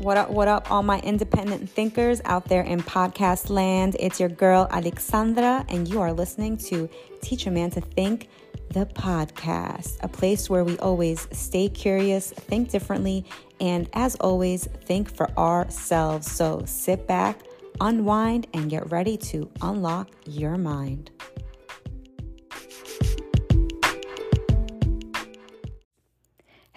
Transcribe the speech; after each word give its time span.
What 0.00 0.16
up, 0.16 0.30
what 0.30 0.48
up, 0.48 0.70
all 0.70 0.82
my 0.82 0.98
independent 1.00 1.68
thinkers 1.68 2.22
out 2.24 2.46
there 2.46 2.62
in 2.62 2.80
podcast 2.80 3.50
land? 3.50 3.96
It's 4.00 4.18
your 4.18 4.30
girl, 4.30 4.66
Alexandra, 4.70 5.66
and 5.68 5.86
you 5.86 6.00
are 6.00 6.10
listening 6.10 6.56
to 6.68 6.88
Teach 7.20 7.46
a 7.46 7.50
Man 7.50 7.68
to 7.72 7.82
Think, 7.82 8.30
the 8.70 8.86
podcast, 8.86 9.98
a 10.02 10.08
place 10.08 10.48
where 10.48 10.64
we 10.64 10.78
always 10.78 11.28
stay 11.32 11.68
curious, 11.68 12.30
think 12.32 12.70
differently, 12.70 13.26
and 13.60 13.90
as 13.92 14.16
always, 14.16 14.64
think 14.86 15.14
for 15.14 15.30
ourselves. 15.36 16.32
So 16.32 16.62
sit 16.64 17.06
back, 17.06 17.42
unwind, 17.78 18.46
and 18.54 18.70
get 18.70 18.90
ready 18.90 19.18
to 19.18 19.50
unlock 19.60 20.08
your 20.24 20.56
mind. 20.56 21.10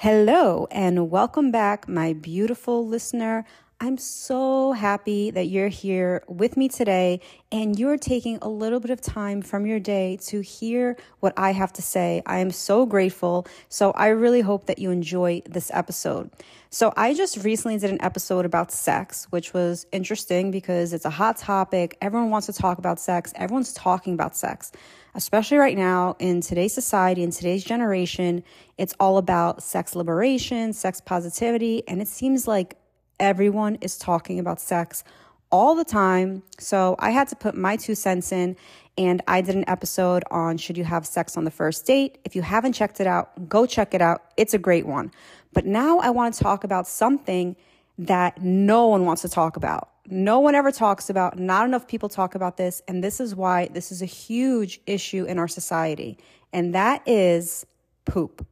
Hello, 0.03 0.67
and 0.69 1.09
welcome 1.09 1.49
back, 1.49 1.87
my 1.87 2.11
beautiful 2.11 2.85
listener. 2.85 3.45
I'm 3.79 3.97
so 3.97 4.73
happy 4.73 5.31
that 5.31 5.45
you're 5.45 5.69
here 5.69 6.25
with 6.27 6.57
me 6.57 6.67
today 6.67 7.21
and 7.53 7.79
you're 7.79 7.97
taking 7.97 8.37
a 8.41 8.49
little 8.49 8.81
bit 8.81 8.91
of 8.91 8.99
time 8.99 9.41
from 9.41 9.65
your 9.65 9.79
day 9.79 10.17
to 10.23 10.41
hear 10.41 10.97
what 11.21 11.31
I 11.37 11.53
have 11.53 11.71
to 11.73 11.81
say. 11.81 12.21
I 12.25 12.39
am 12.39 12.51
so 12.51 12.85
grateful. 12.85 13.47
So, 13.69 13.91
I 13.91 14.07
really 14.07 14.41
hope 14.41 14.65
that 14.65 14.77
you 14.77 14.91
enjoy 14.91 15.41
this 15.45 15.71
episode. 15.73 16.31
So, 16.69 16.91
I 16.97 17.13
just 17.13 17.37
recently 17.37 17.77
did 17.77 17.89
an 17.89 18.01
episode 18.01 18.43
about 18.43 18.73
sex, 18.73 19.27
which 19.29 19.53
was 19.53 19.85
interesting 19.93 20.51
because 20.51 20.91
it's 20.91 21.05
a 21.05 21.11
hot 21.11 21.37
topic. 21.37 21.97
Everyone 22.01 22.29
wants 22.29 22.47
to 22.47 22.53
talk 22.53 22.77
about 22.77 22.99
sex, 22.99 23.31
everyone's 23.37 23.71
talking 23.71 24.15
about 24.15 24.35
sex 24.35 24.73
especially 25.15 25.57
right 25.57 25.77
now 25.77 26.15
in 26.19 26.41
today's 26.41 26.73
society, 26.73 27.23
in 27.23 27.31
today's 27.31 27.63
generation, 27.63 28.43
it's 28.77 28.93
all 28.99 29.17
about 29.17 29.61
sex 29.61 29.95
liberation, 29.95 30.73
sex 30.73 31.01
positivity, 31.01 31.87
and 31.87 32.01
it 32.01 32.07
seems 32.07 32.47
like 32.47 32.77
everyone 33.19 33.75
is 33.81 33.97
talking 33.97 34.39
about 34.39 34.59
sex 34.59 35.03
all 35.51 35.75
the 35.75 35.85
time. 35.85 36.41
So 36.59 36.95
I 36.97 37.11
had 37.11 37.27
to 37.27 37.35
put 37.35 37.55
my 37.55 37.75
two 37.75 37.93
cents 37.93 38.31
in 38.31 38.55
and 38.97 39.21
I 39.27 39.41
did 39.41 39.55
an 39.55 39.65
episode 39.67 40.23
on 40.31 40.57
should 40.57 40.77
you 40.77 40.83
have 40.83 41.05
sex 41.05 41.37
on 41.37 41.45
the 41.45 41.51
first 41.51 41.85
date. 41.85 42.17
If 42.25 42.35
you 42.35 42.41
haven't 42.41 42.73
checked 42.73 42.99
it 42.99 43.07
out, 43.07 43.49
go 43.49 43.65
check 43.65 43.93
it 43.93 44.01
out. 44.01 44.23
It's 44.37 44.53
a 44.53 44.59
great 44.59 44.85
one. 44.85 45.11
But 45.51 45.65
now 45.65 45.99
I 45.99 46.09
want 46.09 46.33
to 46.33 46.43
talk 46.43 46.63
about 46.63 46.87
something 46.87 47.55
that 47.99 48.41
no 48.41 48.87
one 48.87 49.05
wants 49.05 49.21
to 49.23 49.29
talk 49.29 49.55
about. 49.55 49.89
No 50.09 50.39
one 50.39 50.53
ever 50.53 50.71
talks 50.71 51.09
about, 51.09 51.39
not 51.39 51.65
enough 51.65 51.87
people 51.87 52.09
talk 52.09 52.35
about 52.35 52.57
this. 52.57 52.81
And 52.87 53.03
this 53.03 53.19
is 53.19 53.35
why 53.35 53.67
this 53.67 53.91
is 53.91 54.01
a 54.01 54.05
huge 54.07 54.81
issue 54.85 55.25
in 55.25 55.39
our 55.39 55.47
society. 55.47 56.17
And 56.51 56.75
that 56.75 57.07
is 57.07 57.65
poop. 58.05 58.45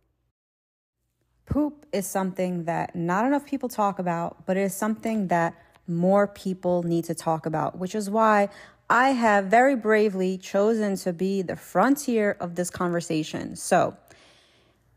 Poop 1.45 1.85
is 1.91 2.07
something 2.07 2.63
that 2.63 2.95
not 2.95 3.25
enough 3.25 3.45
people 3.45 3.67
talk 3.67 3.99
about, 3.99 4.45
but 4.45 4.55
it 4.55 4.61
is 4.61 4.75
something 4.75 5.27
that 5.27 5.53
more 5.87 6.27
people 6.27 6.83
need 6.83 7.03
to 7.05 7.13
talk 7.13 7.45
about, 7.45 7.77
which 7.77 7.93
is 7.93 8.09
why 8.09 8.47
I 8.89 9.09
have 9.09 9.45
very 9.45 9.75
bravely 9.75 10.37
chosen 10.37 10.95
to 10.97 11.11
be 11.11 11.41
the 11.41 11.55
frontier 11.55 12.37
of 12.39 12.55
this 12.55 12.69
conversation. 12.69 13.55
So, 13.55 13.97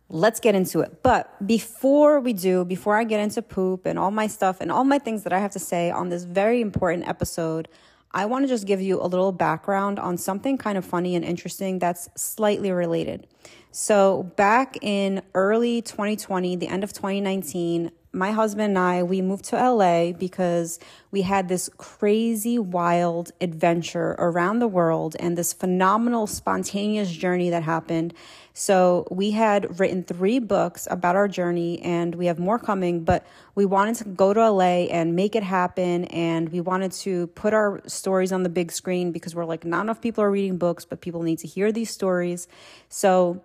let's 0.09 0.41
get 0.41 0.55
into 0.55 0.81
it. 0.81 1.03
But 1.03 1.47
before 1.47 2.21
we 2.21 2.33
do, 2.33 2.65
before 2.65 2.97
I 2.97 3.05
get 3.05 3.21
into 3.21 3.43
poop 3.43 3.87
and 3.87 3.99
all 3.99 4.11
my 4.11 4.27
stuff 4.27 4.61
and 4.61 4.71
all 4.71 4.85
my 4.85 4.99
things 4.99 5.23
that 5.25 5.33
I 5.33 5.39
have 5.39 5.53
to 5.53 5.59
say 5.59 5.91
on 5.91 6.09
this 6.09 6.25
very 6.25 6.61
important 6.61 7.09
episode, 7.09 7.69
I 8.13 8.27
want 8.27 8.45
to 8.45 8.49
just 8.49 8.67
give 8.67 8.81
you 8.81 9.03
a 9.03 9.09
little 9.09 9.33
background 9.33 9.99
on 9.99 10.17
something 10.17 10.57
kind 10.57 10.79
of 10.79 10.85
funny 10.85 11.17
and 11.17 11.25
interesting 11.25 11.81
that's 11.81 12.09
slightly 12.17 12.71
related. 12.71 13.27
So, 13.73 14.23
back 14.37 14.79
in 14.83 15.21
early 15.35 15.83
2020, 15.83 16.55
the 16.55 16.69
end 16.69 16.85
of 16.85 16.93
2019, 16.93 17.91
my 18.15 18.31
husband 18.31 18.71
and 18.71 18.79
I, 18.79 19.03
we 19.03 19.21
moved 19.21 19.45
to 19.47 19.57
LA 19.57 20.13
because 20.13 20.79
we 21.11 21.23
had 21.23 21.49
this 21.49 21.69
crazy, 21.77 22.59
wild 22.59 23.33
adventure 23.41 24.15
around 24.19 24.61
the 24.61 24.69
world 24.69 25.17
and 25.19 25.37
this 25.37 25.53
phenomenal, 25.53 26.27
spontaneous 26.27 27.11
journey 27.11 27.51
that 27.51 27.63
happened. 27.63 28.15
So 28.53 29.07
we 29.11 29.33
had 29.33 29.81
written 29.81 30.05
three 30.05 30.39
books 30.39 30.87
about 30.91 31.17
our 31.17 31.27
journey 31.27 31.83
and 31.83 32.15
we 32.15 32.27
have 32.27 32.39
more 32.39 32.59
coming, 32.59 33.03
but 33.03 33.27
we 33.57 33.67
wanted 33.67 33.97
to 33.97 34.05
go 34.05 34.33
to 34.33 34.51
LA 34.51 34.87
and 34.91 35.17
make 35.17 35.35
it 35.35 35.43
happen. 35.43 36.05
And 36.07 36.49
we 36.51 36.61
wanted 36.61 36.93
to 36.93 37.27
put 37.29 37.53
our 37.53 37.83
stories 37.87 38.31
on 38.31 38.45
the 38.45 38.49
big 38.49 38.71
screen 38.71 39.11
because 39.11 39.35
we're 39.35 39.45
like, 39.45 39.65
not 39.65 39.83
enough 39.83 40.01
people 40.01 40.23
are 40.23 40.31
reading 40.31 40.57
books, 40.57 40.85
but 40.85 41.01
people 41.01 41.23
need 41.23 41.41
to 41.41 41.49
hear 41.49 41.73
these 41.73 41.91
stories. 41.91 42.47
So 42.89 43.43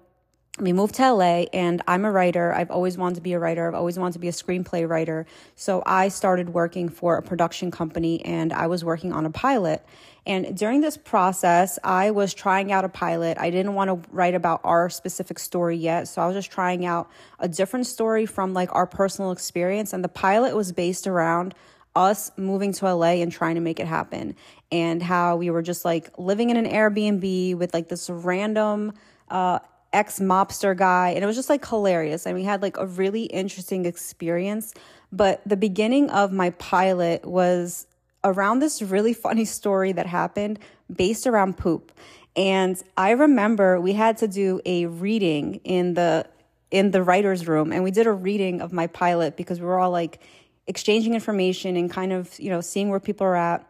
we 0.57 0.73
moved 0.73 0.95
to 0.95 1.13
LA 1.13 1.45
and 1.53 1.81
I'm 1.87 2.05
a 2.05 2.11
writer. 2.11 2.53
I've 2.53 2.71
always 2.71 2.97
wanted 2.97 3.15
to 3.15 3.21
be 3.21 3.33
a 3.33 3.39
writer. 3.39 3.67
I've 3.67 3.75
always 3.75 3.97
wanted 3.97 4.13
to 4.13 4.19
be 4.19 4.27
a 4.27 4.33
screenplay 4.33 4.87
writer. 4.87 5.25
So 5.55 5.81
I 5.85 6.09
started 6.09 6.49
working 6.49 6.89
for 6.89 7.17
a 7.17 7.21
production 7.21 7.71
company 7.71 8.23
and 8.25 8.51
I 8.51 8.67
was 8.67 8.83
working 8.83 9.13
on 9.13 9.25
a 9.25 9.29
pilot. 9.29 9.85
And 10.25 10.57
during 10.57 10.81
this 10.81 10.97
process, 10.97 11.79
I 11.83 12.11
was 12.11 12.33
trying 12.33 12.71
out 12.71 12.83
a 12.83 12.89
pilot. 12.89 13.37
I 13.39 13.49
didn't 13.49 13.73
want 13.73 13.89
to 13.89 14.09
write 14.11 14.35
about 14.35 14.61
our 14.63 14.89
specific 14.89 15.39
story 15.39 15.77
yet. 15.77 16.07
So 16.07 16.21
I 16.21 16.27
was 16.27 16.35
just 16.35 16.51
trying 16.51 16.85
out 16.85 17.09
a 17.39 17.47
different 17.47 17.87
story 17.87 18.25
from 18.25 18.53
like 18.53 18.73
our 18.75 18.85
personal 18.85 19.31
experience. 19.31 19.93
And 19.93 20.03
the 20.03 20.09
pilot 20.09 20.55
was 20.55 20.71
based 20.71 21.07
around 21.07 21.55
us 21.95 22.31
moving 22.37 22.73
to 22.73 22.93
LA 22.93 23.13
and 23.13 23.31
trying 23.31 23.55
to 23.55 23.61
make 23.61 23.79
it 23.79 23.87
happen 23.87 24.35
and 24.71 25.01
how 25.01 25.37
we 25.37 25.49
were 25.49 25.61
just 25.61 25.83
like 25.85 26.11
living 26.17 26.49
in 26.49 26.57
an 26.57 26.65
Airbnb 26.65 27.55
with 27.55 27.73
like 27.73 27.87
this 27.87 28.09
random, 28.09 28.93
uh, 29.29 29.59
ex 29.93 30.19
mobster 30.19 30.75
guy. 30.75 31.09
And 31.09 31.23
it 31.23 31.27
was 31.27 31.35
just 31.35 31.49
like 31.49 31.65
hilarious. 31.67 32.25
And 32.25 32.35
we 32.35 32.43
had 32.43 32.61
like 32.61 32.77
a 32.77 32.85
really 32.85 33.23
interesting 33.23 33.85
experience. 33.85 34.73
But 35.11 35.41
the 35.45 35.57
beginning 35.57 36.09
of 36.09 36.31
my 36.31 36.51
pilot 36.51 37.25
was 37.25 37.87
around 38.23 38.59
this 38.59 38.81
really 38.81 39.13
funny 39.13 39.45
story 39.45 39.91
that 39.93 40.05
happened 40.05 40.59
based 40.93 41.25
around 41.25 41.57
poop. 41.57 41.91
And 42.35 42.81
I 42.95 43.11
remember 43.11 43.79
we 43.81 43.93
had 43.93 44.17
to 44.19 44.27
do 44.27 44.61
a 44.65 44.85
reading 44.85 45.55
in 45.63 45.93
the 45.93 46.25
in 46.71 46.91
the 46.91 47.01
writer's 47.01 47.47
room 47.47 47.73
and 47.73 47.83
we 47.83 47.89
did 47.89 48.05
a 48.05 48.11
reading 48.11 48.61
of 48.61 48.71
my 48.71 48.85
pilot 48.85 49.35
because 49.35 49.59
we 49.59 49.65
were 49.65 49.79
all 49.79 49.89
like 49.89 50.19
exchanging 50.67 51.15
information 51.15 51.75
and 51.75 51.89
kind 51.89 52.13
of, 52.13 52.39
you 52.39 52.49
know, 52.51 52.61
seeing 52.61 52.89
where 52.89 52.99
people 52.99 53.25
are 53.25 53.35
at. 53.35 53.65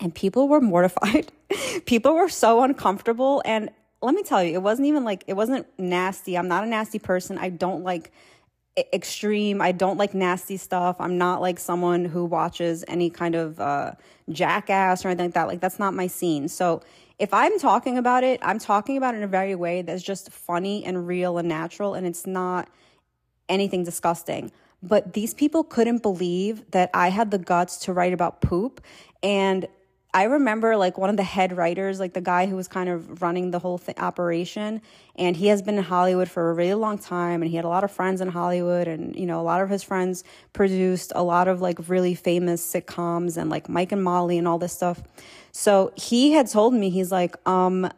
And 0.00 0.14
people 0.14 0.46
were 0.46 0.60
mortified. 0.60 1.32
people 1.86 2.14
were 2.14 2.28
so 2.28 2.62
uncomfortable 2.62 3.42
and 3.44 3.70
let 4.00 4.14
me 4.14 4.22
tell 4.22 4.42
you, 4.42 4.54
it 4.54 4.62
wasn't 4.62 4.88
even 4.88 5.04
like, 5.04 5.24
it 5.26 5.34
wasn't 5.34 5.66
nasty. 5.78 6.36
I'm 6.36 6.48
not 6.48 6.64
a 6.64 6.66
nasty 6.66 6.98
person. 6.98 7.38
I 7.38 7.48
don't 7.48 7.82
like 7.82 8.12
extreme. 8.92 9.60
I 9.60 9.72
don't 9.72 9.96
like 9.96 10.14
nasty 10.14 10.56
stuff. 10.56 10.96
I'm 11.00 11.18
not 11.18 11.40
like 11.40 11.58
someone 11.58 12.04
who 12.04 12.24
watches 12.24 12.84
any 12.86 13.10
kind 13.10 13.34
of 13.34 13.58
uh, 13.58 13.92
jackass 14.30 15.04
or 15.04 15.08
anything 15.08 15.26
like 15.26 15.34
that. 15.34 15.48
Like, 15.48 15.60
that's 15.60 15.78
not 15.78 15.94
my 15.94 16.06
scene. 16.06 16.48
So, 16.48 16.82
if 17.18 17.34
I'm 17.34 17.58
talking 17.58 17.98
about 17.98 18.22
it, 18.22 18.38
I'm 18.44 18.60
talking 18.60 18.96
about 18.96 19.14
it 19.14 19.18
in 19.18 19.24
a 19.24 19.28
very 19.28 19.56
way 19.56 19.82
that's 19.82 20.04
just 20.04 20.30
funny 20.30 20.84
and 20.84 21.06
real 21.06 21.38
and 21.38 21.48
natural, 21.48 21.94
and 21.94 22.06
it's 22.06 22.28
not 22.28 22.68
anything 23.48 23.82
disgusting. 23.82 24.52
But 24.82 25.14
these 25.14 25.34
people 25.34 25.64
couldn't 25.64 26.02
believe 26.02 26.70
that 26.70 26.90
I 26.94 27.08
had 27.10 27.32
the 27.32 27.38
guts 27.38 27.78
to 27.78 27.92
write 27.92 28.12
about 28.12 28.40
poop. 28.40 28.80
And 29.22 29.66
I 30.14 30.24
remember 30.24 30.74
like 30.76 30.96
one 30.96 31.10
of 31.10 31.18
the 31.18 31.22
head 31.22 31.54
writers, 31.54 32.00
like 32.00 32.14
the 32.14 32.22
guy 32.22 32.46
who 32.46 32.56
was 32.56 32.66
kind 32.66 32.88
of 32.88 33.20
running 33.20 33.50
the 33.50 33.58
whole 33.58 33.78
th- 33.78 33.98
operation, 33.98 34.80
and 35.16 35.36
he 35.36 35.48
has 35.48 35.60
been 35.60 35.76
in 35.76 35.84
Hollywood 35.84 36.30
for 36.30 36.50
a 36.50 36.54
really 36.54 36.74
long 36.74 36.96
time, 36.96 37.42
and 37.42 37.50
he 37.50 37.56
had 37.56 37.66
a 37.66 37.68
lot 37.68 37.84
of 37.84 37.90
friends 37.90 38.22
in 38.22 38.28
Hollywood, 38.28 38.88
and 38.88 39.14
you 39.14 39.26
know 39.26 39.38
a 39.38 39.42
lot 39.42 39.60
of 39.60 39.68
his 39.68 39.82
friends 39.82 40.24
produced 40.54 41.12
a 41.14 41.22
lot 41.22 41.46
of 41.46 41.60
like 41.60 41.90
really 41.90 42.14
famous 42.14 42.66
sitcoms 42.66 43.36
and 43.36 43.50
like 43.50 43.68
Mike 43.68 43.92
and 43.92 44.02
Molly 44.02 44.38
and 44.38 44.48
all 44.48 44.58
this 44.58 44.72
stuff. 44.72 45.02
So 45.52 45.92
he 45.94 46.32
had 46.32 46.48
told 46.48 46.72
me 46.72 46.88
he's 46.88 47.12
like, 47.12 47.36
um, 47.46 47.90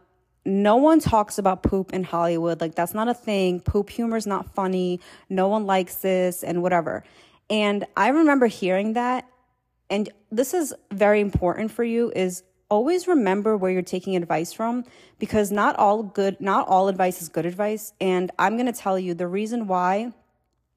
no 0.44 0.76
one 0.76 0.98
talks 0.98 1.38
about 1.38 1.62
poop 1.62 1.92
in 1.92 2.02
Hollywood, 2.02 2.60
like 2.60 2.74
that's 2.74 2.92
not 2.92 3.06
a 3.06 3.14
thing. 3.14 3.60
Poop 3.60 3.88
humor 3.88 4.16
is 4.16 4.26
not 4.26 4.52
funny. 4.52 4.98
No 5.28 5.46
one 5.46 5.64
likes 5.64 5.94
this, 5.96 6.42
and 6.42 6.60
whatever. 6.60 7.04
And 7.48 7.86
I 7.96 8.08
remember 8.08 8.48
hearing 8.48 8.94
that 8.94 9.28
and 9.90 10.08
this 10.30 10.54
is 10.54 10.72
very 10.92 11.20
important 11.20 11.70
for 11.72 11.84
you 11.84 12.12
is 12.14 12.44
always 12.70 13.08
remember 13.08 13.56
where 13.56 13.72
you're 13.72 13.82
taking 13.82 14.14
advice 14.14 14.52
from 14.52 14.84
because 15.18 15.50
not 15.50 15.76
all 15.76 16.04
good 16.04 16.40
not 16.40 16.68
all 16.68 16.88
advice 16.88 17.20
is 17.20 17.28
good 17.28 17.44
advice. 17.44 17.92
And 18.00 18.30
i'm 18.38 18.56
going 18.56 18.72
to 18.72 18.72
tell 18.72 18.98
you 18.98 19.12
the 19.12 19.26
reason 19.26 19.66
why 19.66 20.12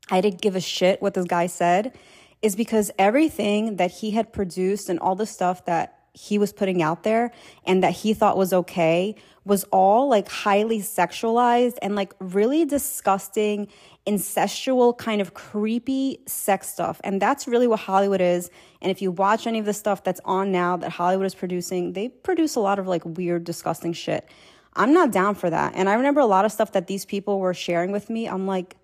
i 0.10 0.20
didn't 0.20 0.42
give 0.42 0.56
a 0.56 0.62
shit 0.62 1.02
what 1.02 1.14
this 1.14 1.26
guy 1.26 1.46
said 1.46 1.96
is 2.42 2.56
because 2.56 2.92
everything 3.00 3.78
that 3.78 3.92
he 3.92 4.12
had 4.12 4.34
produced 4.34 4.90
and 4.90 5.00
all 5.00 5.16
the 5.16 5.26
stuff 5.26 5.64
that 5.66 6.00
he 6.14 6.38
was 6.38 6.54
putting 6.54 6.82
out 6.82 7.04
there 7.04 7.32
and 7.66 7.84
that 7.84 7.94
he 7.94 8.14
thought 8.14 8.38
was 8.38 8.54
okay 8.54 9.16
was 9.46 9.64
all 9.66 10.08
like 10.08 10.30
highly 10.30 10.80
sexualized 10.80 11.78
and 11.82 11.96
like 11.96 12.14
really 12.20 12.66
disgusting 12.66 13.68
incestual 14.06 14.98
kind 14.98 15.22
of 15.22 15.34
creepy 15.34 16.20
sex 16.26 16.68
stuff. 16.68 17.00
And 17.04 17.22
that's 17.22 17.48
really 17.48 17.68
what 17.68 17.80
Hollywood 17.80 18.22
is. 18.22 18.50
And 18.82 18.92
if 18.92 19.02
you 19.02 19.12
watch 19.12 19.48
any 19.48 19.60
of 19.60 19.66
the 19.66 19.74
stuff 19.74 20.04
that's 20.04 20.20
on 20.26 20.52
now 20.52 20.76
that 20.78 20.92
Hollywood 20.92 21.26
is 21.26 21.36
producing, 21.36 21.94
they 21.94 22.10
produce 22.10 22.56
a 22.56 22.60
lot 22.60 22.80
of 22.80 22.88
like 22.88 23.04
weird, 23.06 23.46
disgusting 23.46 23.94
shit. 23.94 24.28
I'm 24.76 24.94
not 24.94 25.12
down 25.12 25.36
for 25.36 25.50
that. 25.50 25.74
And 25.76 25.88
I 25.88 25.94
remember 25.94 26.20
a 26.20 26.26
lot 26.26 26.46
of 26.46 26.52
stuff 26.52 26.74
that 26.74 26.88
these 26.88 27.06
people 27.06 27.40
were 27.40 27.54
sharing 27.54 27.92
with 27.92 28.10
me. 28.10 28.28
I'm 28.28 28.46
like, 28.46 28.76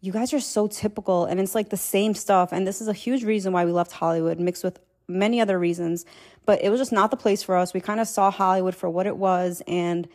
you 0.00 0.12
guys 0.12 0.32
are 0.32 0.40
so 0.40 0.66
typical 0.66 1.26
and 1.26 1.38
it's 1.38 1.54
like 1.54 1.70
the 1.70 1.76
same 1.76 2.14
stuff. 2.14 2.52
And 2.52 2.66
this 2.66 2.80
is 2.80 2.88
a 2.88 2.92
huge 2.92 3.22
reason 3.22 3.52
why 3.52 3.64
we 3.64 3.72
left 3.72 3.92
Hollywood, 3.92 4.40
mixed 4.40 4.64
with 4.64 4.80
many 5.06 5.40
other 5.40 5.58
reasons. 5.58 6.04
But 6.44 6.62
it 6.62 6.70
was 6.70 6.80
just 6.80 6.92
not 6.92 7.10
the 7.10 7.16
place 7.16 7.42
for 7.42 7.56
us. 7.56 7.72
We 7.72 7.80
kind 7.80 8.00
of 8.00 8.08
saw 8.08 8.30
Hollywood 8.30 8.74
for 8.74 8.90
what 8.90 9.06
it 9.06 9.16
was. 9.16 9.62
And 9.68 10.08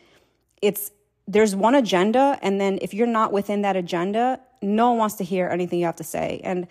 it's, 0.62 0.92
there's 1.32 1.56
one 1.56 1.76
agenda. 1.76 2.38
And 2.42 2.60
then 2.60 2.78
if 2.82 2.94
you're 2.94 3.08
not 3.08 3.32
within 3.32 3.62
that 3.62 3.76
agenda, 3.76 4.40
no 4.62 4.90
one 4.90 5.00
wants 5.00 5.16
to 5.16 5.24
hear 5.24 5.48
anything 5.48 5.80
you 5.80 5.86
have 5.86 5.96
to 5.98 6.04
say. 6.04 6.42
And 6.44 6.68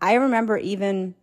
I 0.00 0.14
remember 0.14 0.56
even 0.56 1.14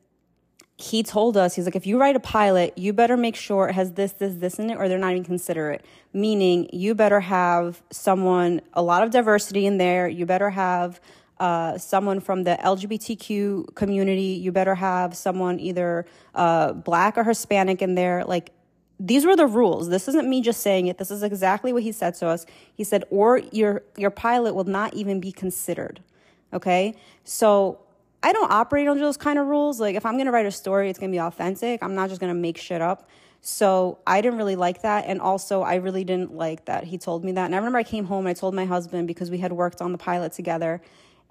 he 0.78 1.04
told 1.04 1.38
us, 1.38 1.56
he's 1.56 1.66
like, 1.66 1.76
if 1.76 1.86
you 1.86 2.00
write 2.00 2.16
a 2.16 2.20
pilot, 2.20 2.78
you 2.78 2.92
better 2.92 3.16
make 3.16 3.36
sure 3.36 3.70
it 3.70 3.74
has 3.74 3.94
this, 3.94 4.14
this, 4.14 4.36
this 4.36 4.58
in 4.60 4.72
it, 4.72 4.78
or 4.78 4.90
they're 4.90 4.98
not 4.98 5.12
even 5.12 5.24
consider 5.24 5.70
it. 5.70 5.86
Meaning, 6.12 6.70
you 6.74 6.96
better 6.96 7.20
have 7.20 7.84
someone, 7.92 8.62
a 8.74 8.82
lot 8.82 9.04
of 9.04 9.12
diversity 9.12 9.68
in 9.68 9.78
there. 9.78 10.08
You 10.08 10.26
better 10.26 10.50
have 10.50 11.00
uh, 11.40 11.78
someone 11.78 12.20
from 12.20 12.44
the 12.44 12.58
LGBTQ 12.64 13.76
community. 13.76 14.40
You 14.42 14.52
better 14.52 14.76
have 14.76 15.16
someone 15.16 15.60
either 15.60 16.08
uh, 16.34 16.74
black 16.74 17.16
or 17.16 17.24
Hispanic 17.24 17.84
in 17.84 17.94
there. 17.94 18.24
Like, 18.26 18.52
these 19.04 19.26
were 19.26 19.36
the 19.36 19.48
rules. 19.48 19.90
This 19.90 20.08
isn't 20.08 20.30
me 20.30 20.42
just 20.42 20.62
saying 20.62 20.86
it. 20.86 21.00
This 21.00 21.10
is 21.10 21.24
exactly 21.24 21.74
what 21.74 21.82
he 21.82 21.92
said 21.92 22.14
to 22.16 22.28
us. 22.28 22.46
He 22.76 22.84
said, 22.84 23.04
or 23.10 23.40
your 23.52 23.82
your 23.98 24.12
pilot 24.12 24.54
will 24.54 24.66
not 24.66 24.94
even 24.94 25.20
be 25.20 25.32
considered. 25.32 26.02
Okay, 26.54 26.96
so 27.24 27.80
I 28.22 28.32
don't 28.32 28.52
operate 28.52 28.88
under 28.88 29.02
those 29.02 29.18
kind 29.18 29.40
of 29.40 29.48
rules. 29.48 29.80
Like 29.80 29.96
if 29.96 30.06
I'm 30.06 30.18
gonna 30.18 30.32
write 30.32 30.46
a 30.46 30.52
story, 30.52 30.90
it's 30.90 31.00
gonna 31.00 31.12
be 31.12 31.20
authentic. 31.20 31.82
I'm 31.82 31.96
not 31.96 32.10
just 32.10 32.22
gonna 32.22 32.36
make 32.36 32.58
shit 32.58 32.82
up. 32.82 33.10
So 33.42 33.98
I 34.06 34.22
didn't 34.22 34.38
really 34.38 34.56
like 34.56 34.84
that. 34.84 35.06
And 35.08 35.20
also 35.20 35.64
I 35.64 35.76
really 35.76 36.04
didn't 36.04 36.36
like 36.36 36.66
that 36.66 36.84
he 36.84 37.00
told 37.00 37.26
me 37.26 37.32
that. 37.32 37.46
And 37.46 37.56
I 37.56 37.58
remember 37.58 37.80
I 37.80 37.84
came 37.84 38.06
home 38.06 38.28
and 38.28 38.38
I 38.38 38.40
told 38.40 38.54
my 38.54 38.66
husband 38.66 39.08
because 39.08 39.32
we 39.32 39.40
had 39.40 39.52
worked 39.52 39.82
on 39.82 39.92
the 39.92 39.98
pilot 39.98 40.34
together. 40.34 40.80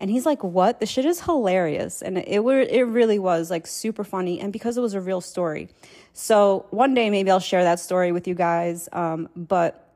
And 0.01 0.11
he's 0.11 0.27
like, 0.27 0.43
"What? 0.43 0.81
The 0.81 0.87
shit 0.87 1.05
is 1.05 1.21
hilarious." 1.21 2.03
And 2.03 2.19
it 2.19 2.43
were 2.43 2.61
it 2.61 2.89
really 2.89 3.19
was 3.19 3.51
like 3.51 3.67
super 3.67 4.03
funny, 4.03 4.41
and 4.41 4.53
because 4.53 4.77
it 4.77 4.81
was 4.81 4.95
a 4.95 5.01
real 5.01 5.21
story. 5.21 5.69
So 6.13 6.67
one 6.71 6.95
day 6.95 7.11
maybe 7.11 7.31
I'll 7.31 7.39
share 7.39 7.63
that 7.65 7.79
story 7.79 8.11
with 8.11 8.27
you 8.27 8.35
guys. 8.35 8.89
Um, 8.93 9.29
but 9.37 9.87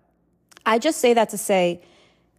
I 0.67 0.79
just 0.79 1.01
say 1.01 1.15
that 1.15 1.31
to 1.31 1.39
say 1.39 1.81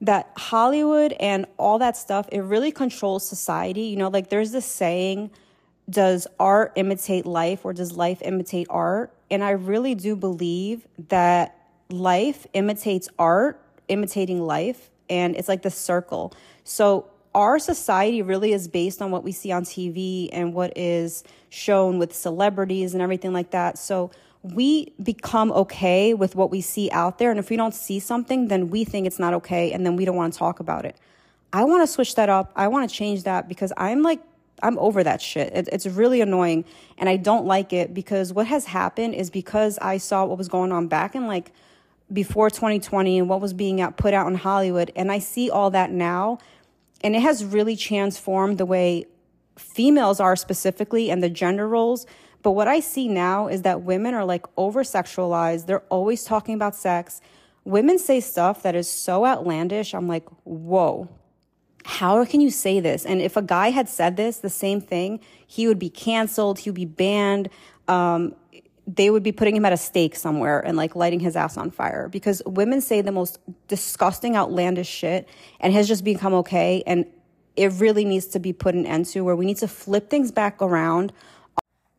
that 0.02 0.32
Hollywood 0.38 1.14
and 1.14 1.46
all 1.58 1.80
that 1.80 1.98
stuff, 1.98 2.28
it 2.32 2.42
really 2.42 2.72
controls 2.72 3.28
society. 3.28 3.82
You 3.82 3.98
know, 3.98 4.10
like 4.10 4.30
there's 4.30 4.52
this 4.52 4.66
saying, 4.66 5.32
does 5.90 6.28
art 6.40 6.74
imitate 6.76 7.26
life 7.26 7.66
or 7.66 7.74
does 7.74 7.94
life 7.94 8.22
imitate 8.22 8.68
art? 8.70 9.14
And 9.30 9.44
I 9.44 9.52
really 9.52 9.96
do 9.96 10.16
believe 10.16 10.88
that 11.10 11.58
life 11.90 12.46
imitates 12.54 13.10
art, 13.18 13.62
imitating 13.88 14.42
life. 14.42 14.90
And 15.10 15.36
it's 15.36 15.48
like 15.48 15.62
the 15.62 15.72
circle. 15.72 16.34
So 16.64 17.08
our 17.36 17.60
society 17.60 18.22
really 18.22 18.54
is 18.54 18.68
based 18.68 19.02
on 19.02 19.12
what 19.12 19.24
we 19.24 19.34
see 19.34 19.52
on 19.52 19.66
TV 19.66 20.30
and 20.32 20.54
what 20.54 20.76
is 20.78 21.24
shown 21.50 22.00
with 22.00 22.16
celebrities 22.16 22.94
and 22.94 23.04
everything 23.04 23.34
like 23.34 23.52
that. 23.52 23.78
So 23.78 24.10
we 24.42 24.94
become 25.04 25.52
okay 25.52 26.14
with 26.14 26.36
what 26.36 26.50
we 26.50 26.62
see 26.62 26.90
out 26.92 27.20
there. 27.20 27.30
And 27.32 27.40
if 27.40 27.50
we 27.50 27.58
don't 27.58 27.74
see 27.74 28.00
something, 28.00 28.48
then 28.48 28.70
we 28.70 28.86
think 28.86 29.06
it's 29.06 29.20
not 29.20 29.34
okay 29.34 29.74
and 29.74 29.86
then 29.86 29.98
we 29.98 30.06
don't 30.06 30.16
want 30.16 30.32
to 30.32 30.40
talk 30.40 30.62
about 30.62 30.86
it. 30.86 30.96
I 31.52 31.66
want 31.66 31.84
to 31.84 31.88
switch 31.88 32.16
that 32.16 32.30
up. 32.30 32.54
I 32.56 32.70
want 32.70 32.90
to 32.90 32.96
change 32.96 33.24
that 33.24 33.50
because 33.50 33.74
I'm 33.76 34.02
like, 34.02 34.22
I'm 34.64 34.80
over 34.80 35.04
that 35.04 35.22
shit. 35.22 35.52
It, 35.54 35.68
it's 35.74 35.86
really 35.86 36.22
annoying 36.22 36.64
and 36.98 37.10
I 37.10 37.18
don't 37.18 37.46
like 37.46 37.74
it 37.74 37.94
because 37.94 38.32
what 38.32 38.48
has 38.48 38.66
happened 38.66 39.14
is 39.14 39.30
because 39.30 39.78
I 39.80 39.98
saw 39.98 40.24
what 40.26 40.38
was 40.38 40.48
going 40.48 40.72
on 40.72 40.88
back 40.88 41.16
in 41.16 41.28
like 41.28 41.52
before 42.14 42.50
2020 42.50 43.20
and 43.20 43.28
what 43.28 43.42
was 43.42 43.54
being 43.54 43.82
out, 43.82 43.98
put 43.98 44.14
out 44.14 44.28
in 44.28 44.36
Hollywood. 44.36 44.92
And 44.96 45.12
I 45.12 45.20
see 45.20 45.50
all 45.50 45.72
that 45.72 45.92
now 45.92 46.40
and 47.02 47.16
it 47.16 47.22
has 47.22 47.44
really 47.44 47.76
transformed 47.76 48.58
the 48.58 48.66
way 48.66 49.06
females 49.58 50.20
are 50.20 50.36
specifically 50.36 51.10
and 51.10 51.24
the 51.24 51.30
gender 51.30 51.68
roles 51.68 52.06
but 52.46 52.52
what 52.52 52.68
I 52.68 52.80
see 52.80 53.08
now 53.08 53.48
is 53.48 53.64
that 53.64 53.82
women 53.82 54.14
are 54.14 54.24
like 54.24 54.46
over 54.56 54.84
sexualized. 54.84 55.66
They're 55.66 55.80
always 55.90 56.24
talking 56.24 56.54
about 56.54 56.76
sex. 56.76 57.20
Women 57.64 57.98
say 57.98 58.20
stuff 58.20 58.62
that 58.62 58.76
is 58.76 58.88
so 58.88 59.26
outlandish. 59.26 59.96
I'm 59.96 60.08
like, 60.08 60.30
whoa, 60.44 61.10
how 61.86 62.24
can 62.24 62.42
you 62.42 62.52
say 62.52 62.80
this? 62.80 63.04
And 63.04 63.20
if 63.20 63.36
a 63.36 63.42
guy 63.42 63.72
had 63.72 63.90
said 63.90 64.16
this, 64.16 64.38
the 64.38 64.52
same 64.52 64.80
thing, 64.80 65.22
he 65.48 65.68
would 65.68 65.80
be 65.80 65.90
canceled, 65.90 66.60
he 66.60 66.70
would 66.70 66.76
be 66.76 66.86
banned. 66.86 67.50
Um, 67.88 68.36
they 68.88 69.10
would 69.10 69.24
be 69.24 69.32
putting 69.32 69.56
him 69.56 69.66
at 69.66 69.74
a 69.74 69.78
stake 69.78 70.16
somewhere 70.16 70.60
and 70.60 70.78
like 70.78 70.96
lighting 70.96 71.20
his 71.20 71.36
ass 71.36 71.58
on 71.58 71.72
fire 71.72 72.08
because 72.10 72.42
women 72.46 72.82
say 72.82 73.02
the 73.02 73.12
most 73.12 73.40
disgusting, 73.68 74.36
outlandish 74.36 74.88
shit 74.88 75.28
and 75.60 75.74
has 75.74 75.88
just 75.88 76.04
become 76.04 76.34
okay. 76.34 76.84
And 76.86 77.06
it 77.56 77.72
really 77.74 78.06
needs 78.06 78.28
to 78.28 78.40
be 78.40 78.54
put 78.54 78.76
an 78.76 78.86
end 78.86 79.08
to 79.08 79.22
where 79.22 79.36
we 79.36 79.46
need 79.46 79.58
to 79.58 79.68
flip 79.68 80.10
things 80.10 80.32
back 80.32 80.62
around 80.62 81.14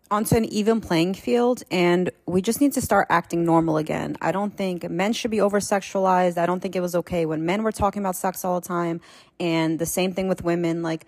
onto 0.09 0.37
an 0.37 0.45
even 0.45 0.81
playing 0.81 1.15
field 1.15 1.65
and 1.71 2.11
we 2.27 2.41
just 2.41 2.61
need 2.61 2.73
to 2.73 2.81
start 2.81 3.09
acting 3.11 3.45
normal 3.45 3.77
again. 3.77 4.17
I 4.21 4.31
don't 4.31 4.57
think 4.57 4.89
men 4.89 5.13
should 5.13 5.33
be 5.33 5.41
over 5.41 5.59
sexualized. 5.59 6.39
I 6.39 6.47
don't 6.47 6.61
think 6.61 6.77
it 6.77 6.81
was 6.81 6.95
okay 6.95 7.27
when 7.27 7.45
men 7.45 7.65
were 7.65 7.73
talking 7.73 8.03
about 8.03 8.15
sex 8.15 8.45
all 8.45 8.61
the 8.61 8.69
time 8.69 9.01
and 9.41 9.81
the 9.81 9.87
same 9.87 10.13
thing 10.13 10.29
with 10.29 10.45
women 10.45 10.83
like 10.83 11.07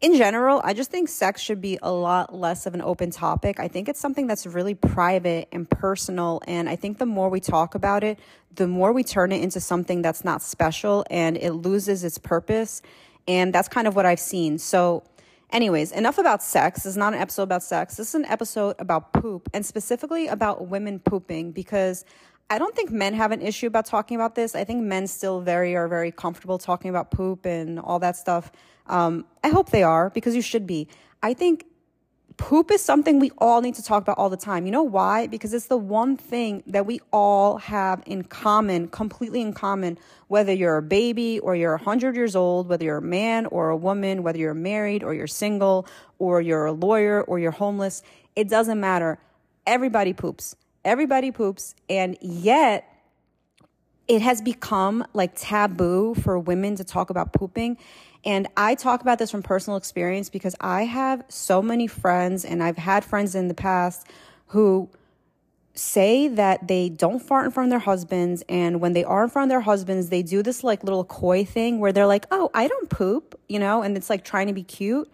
in 0.00 0.16
general, 0.16 0.60
I 0.62 0.74
just 0.74 0.90
think 0.90 1.08
sex 1.08 1.40
should 1.40 1.60
be 1.60 1.78
a 1.82 1.90
lot 1.90 2.32
less 2.34 2.66
of 2.66 2.74
an 2.74 2.82
open 2.82 3.10
topic. 3.10 3.58
I 3.58 3.66
think 3.66 3.88
it's 3.88 3.98
something 3.98 4.28
that's 4.28 4.46
really 4.46 4.74
private 4.74 5.48
and 5.50 5.68
personal. 5.68 6.40
And 6.46 6.68
I 6.68 6.76
think 6.76 6.98
the 6.98 7.06
more 7.06 7.28
we 7.28 7.40
talk 7.40 7.74
about 7.74 8.04
it, 8.04 8.18
the 8.54 8.68
more 8.68 8.92
we 8.92 9.02
turn 9.02 9.32
it 9.32 9.42
into 9.42 9.60
something 9.60 10.02
that's 10.02 10.24
not 10.24 10.40
special 10.40 11.04
and 11.10 11.36
it 11.36 11.52
loses 11.52 12.04
its 12.04 12.18
purpose. 12.18 12.80
And 13.26 13.52
that's 13.52 13.68
kind 13.68 13.88
of 13.88 13.96
what 13.96 14.06
I've 14.06 14.20
seen. 14.20 14.58
So, 14.58 15.02
Anyways, 15.50 15.92
enough 15.92 16.18
about 16.18 16.42
sex. 16.42 16.82
This 16.82 16.90
is 16.90 16.96
not 16.98 17.14
an 17.14 17.20
episode 17.20 17.44
about 17.44 17.62
sex. 17.62 17.96
This 17.96 18.08
is 18.08 18.14
an 18.14 18.26
episode 18.26 18.76
about 18.78 19.14
poop 19.14 19.48
and 19.54 19.64
specifically 19.64 20.26
about 20.26 20.68
women 20.68 20.98
pooping 20.98 21.52
because 21.52 22.04
I 22.50 22.58
don't 22.58 22.74
think 22.74 22.90
men 22.90 23.12
have 23.14 23.30
an 23.30 23.42
issue 23.42 23.66
about 23.66 23.84
talking 23.84 24.16
about 24.16 24.34
this. 24.34 24.54
I 24.54 24.64
think 24.64 24.82
men 24.82 25.06
still 25.06 25.40
very 25.40 25.76
are 25.76 25.86
very 25.86 26.10
comfortable 26.10 26.56
talking 26.56 26.88
about 26.88 27.10
poop 27.10 27.44
and 27.44 27.78
all 27.78 27.98
that 27.98 28.16
stuff. 28.16 28.50
Um, 28.86 29.26
I 29.44 29.48
hope 29.48 29.70
they 29.70 29.82
are 29.82 30.08
because 30.10 30.34
you 30.34 30.40
should 30.40 30.66
be. 30.66 30.88
I 31.22 31.34
think 31.34 31.66
poop 32.38 32.70
is 32.70 32.80
something 32.80 33.18
we 33.18 33.30
all 33.36 33.60
need 33.60 33.74
to 33.74 33.82
talk 33.82 34.00
about 34.00 34.16
all 34.16 34.30
the 34.30 34.36
time. 34.38 34.64
You 34.64 34.72
know 34.72 34.82
why? 34.82 35.26
Because 35.26 35.52
it's 35.52 35.66
the 35.66 35.76
one 35.76 36.16
thing 36.16 36.62
that 36.66 36.86
we 36.86 37.00
all 37.12 37.58
have 37.58 38.02
in 38.06 38.24
common, 38.24 38.88
completely 38.88 39.42
in 39.42 39.52
common, 39.52 39.98
whether 40.28 40.52
you're 40.52 40.78
a 40.78 40.82
baby 40.82 41.38
or 41.40 41.54
you're 41.54 41.76
100 41.76 42.16
years 42.16 42.34
old, 42.34 42.68
whether 42.68 42.84
you're 42.84 42.98
a 42.98 43.02
man 43.02 43.44
or 43.46 43.68
a 43.68 43.76
woman, 43.76 44.22
whether 44.22 44.38
you're 44.38 44.54
married 44.54 45.02
or 45.02 45.12
you're 45.12 45.26
single 45.26 45.86
or 46.18 46.40
you're 46.40 46.66
a 46.66 46.72
lawyer 46.72 47.22
or 47.22 47.38
you're 47.38 47.50
homeless. 47.50 48.02
It 48.36 48.48
doesn't 48.48 48.80
matter. 48.80 49.18
Everybody 49.66 50.14
poops. 50.14 50.56
Everybody 50.88 51.30
poops. 51.30 51.74
And 51.88 52.16
yet, 52.22 52.90
it 54.08 54.22
has 54.22 54.40
become 54.40 55.06
like 55.12 55.32
taboo 55.36 56.14
for 56.14 56.38
women 56.38 56.76
to 56.76 56.84
talk 56.84 57.10
about 57.10 57.34
pooping. 57.34 57.76
And 58.24 58.48
I 58.56 58.74
talk 58.74 59.02
about 59.02 59.18
this 59.18 59.30
from 59.30 59.42
personal 59.42 59.76
experience 59.76 60.30
because 60.30 60.56
I 60.60 60.84
have 60.84 61.24
so 61.28 61.60
many 61.60 61.86
friends 61.86 62.44
and 62.44 62.62
I've 62.62 62.78
had 62.78 63.04
friends 63.04 63.34
in 63.34 63.48
the 63.48 63.54
past 63.54 64.06
who 64.48 64.88
say 65.74 66.26
that 66.26 66.66
they 66.66 66.88
don't 66.88 67.20
fart 67.20 67.44
in 67.44 67.52
front 67.52 67.68
of 67.68 67.70
their 67.70 67.78
husbands 67.78 68.42
and 68.48 68.80
when 68.80 68.94
they 68.94 69.04
are 69.04 69.22
in 69.22 69.30
front 69.30 69.46
of 69.46 69.50
their 69.50 69.60
husbands 69.60 70.08
they 70.08 70.22
do 70.22 70.42
this 70.42 70.64
like 70.64 70.82
little 70.82 71.04
coy 71.04 71.44
thing 71.44 71.78
where 71.78 71.92
they're 71.92 72.06
like 72.06 72.26
oh 72.32 72.50
i 72.52 72.66
don't 72.66 72.90
poop 72.90 73.38
you 73.48 73.60
know 73.60 73.82
and 73.82 73.96
it's 73.96 74.10
like 74.10 74.24
trying 74.24 74.48
to 74.48 74.52
be 74.52 74.64
cute 74.64 75.08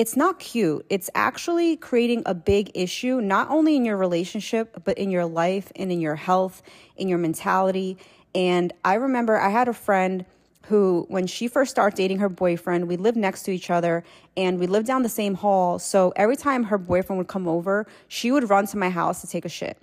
it's 0.00 0.16
not 0.16 0.38
cute 0.38 0.84
it's 0.88 1.10
actually 1.14 1.76
creating 1.76 2.22
a 2.24 2.34
big 2.34 2.70
issue 2.74 3.20
not 3.20 3.48
only 3.50 3.76
in 3.76 3.84
your 3.84 3.98
relationship 3.98 4.82
but 4.84 4.96
in 4.96 5.10
your 5.10 5.26
life 5.26 5.70
and 5.76 5.92
in 5.92 6.00
your 6.00 6.16
health 6.16 6.62
in 6.96 7.06
your 7.06 7.18
mentality 7.18 7.98
and 8.34 8.72
i 8.84 8.94
remember 8.94 9.38
i 9.38 9.50
had 9.50 9.68
a 9.68 9.74
friend 9.74 10.24
who, 10.70 11.04
when 11.08 11.26
she 11.26 11.48
first 11.48 11.72
started 11.72 11.96
dating 11.96 12.20
her 12.20 12.28
boyfriend, 12.28 12.86
we 12.86 12.96
lived 12.96 13.16
next 13.16 13.42
to 13.42 13.50
each 13.50 13.70
other 13.70 14.04
and 14.36 14.60
we 14.60 14.68
lived 14.68 14.86
down 14.86 15.02
the 15.02 15.08
same 15.08 15.34
hall. 15.34 15.80
So 15.80 16.12
every 16.14 16.36
time 16.36 16.62
her 16.64 16.78
boyfriend 16.78 17.18
would 17.18 17.26
come 17.26 17.48
over, 17.48 17.88
she 18.06 18.30
would 18.30 18.48
run 18.48 18.68
to 18.68 18.76
my 18.76 18.88
house 18.88 19.20
to 19.22 19.26
take 19.26 19.44
a 19.44 19.48
shit. 19.48 19.76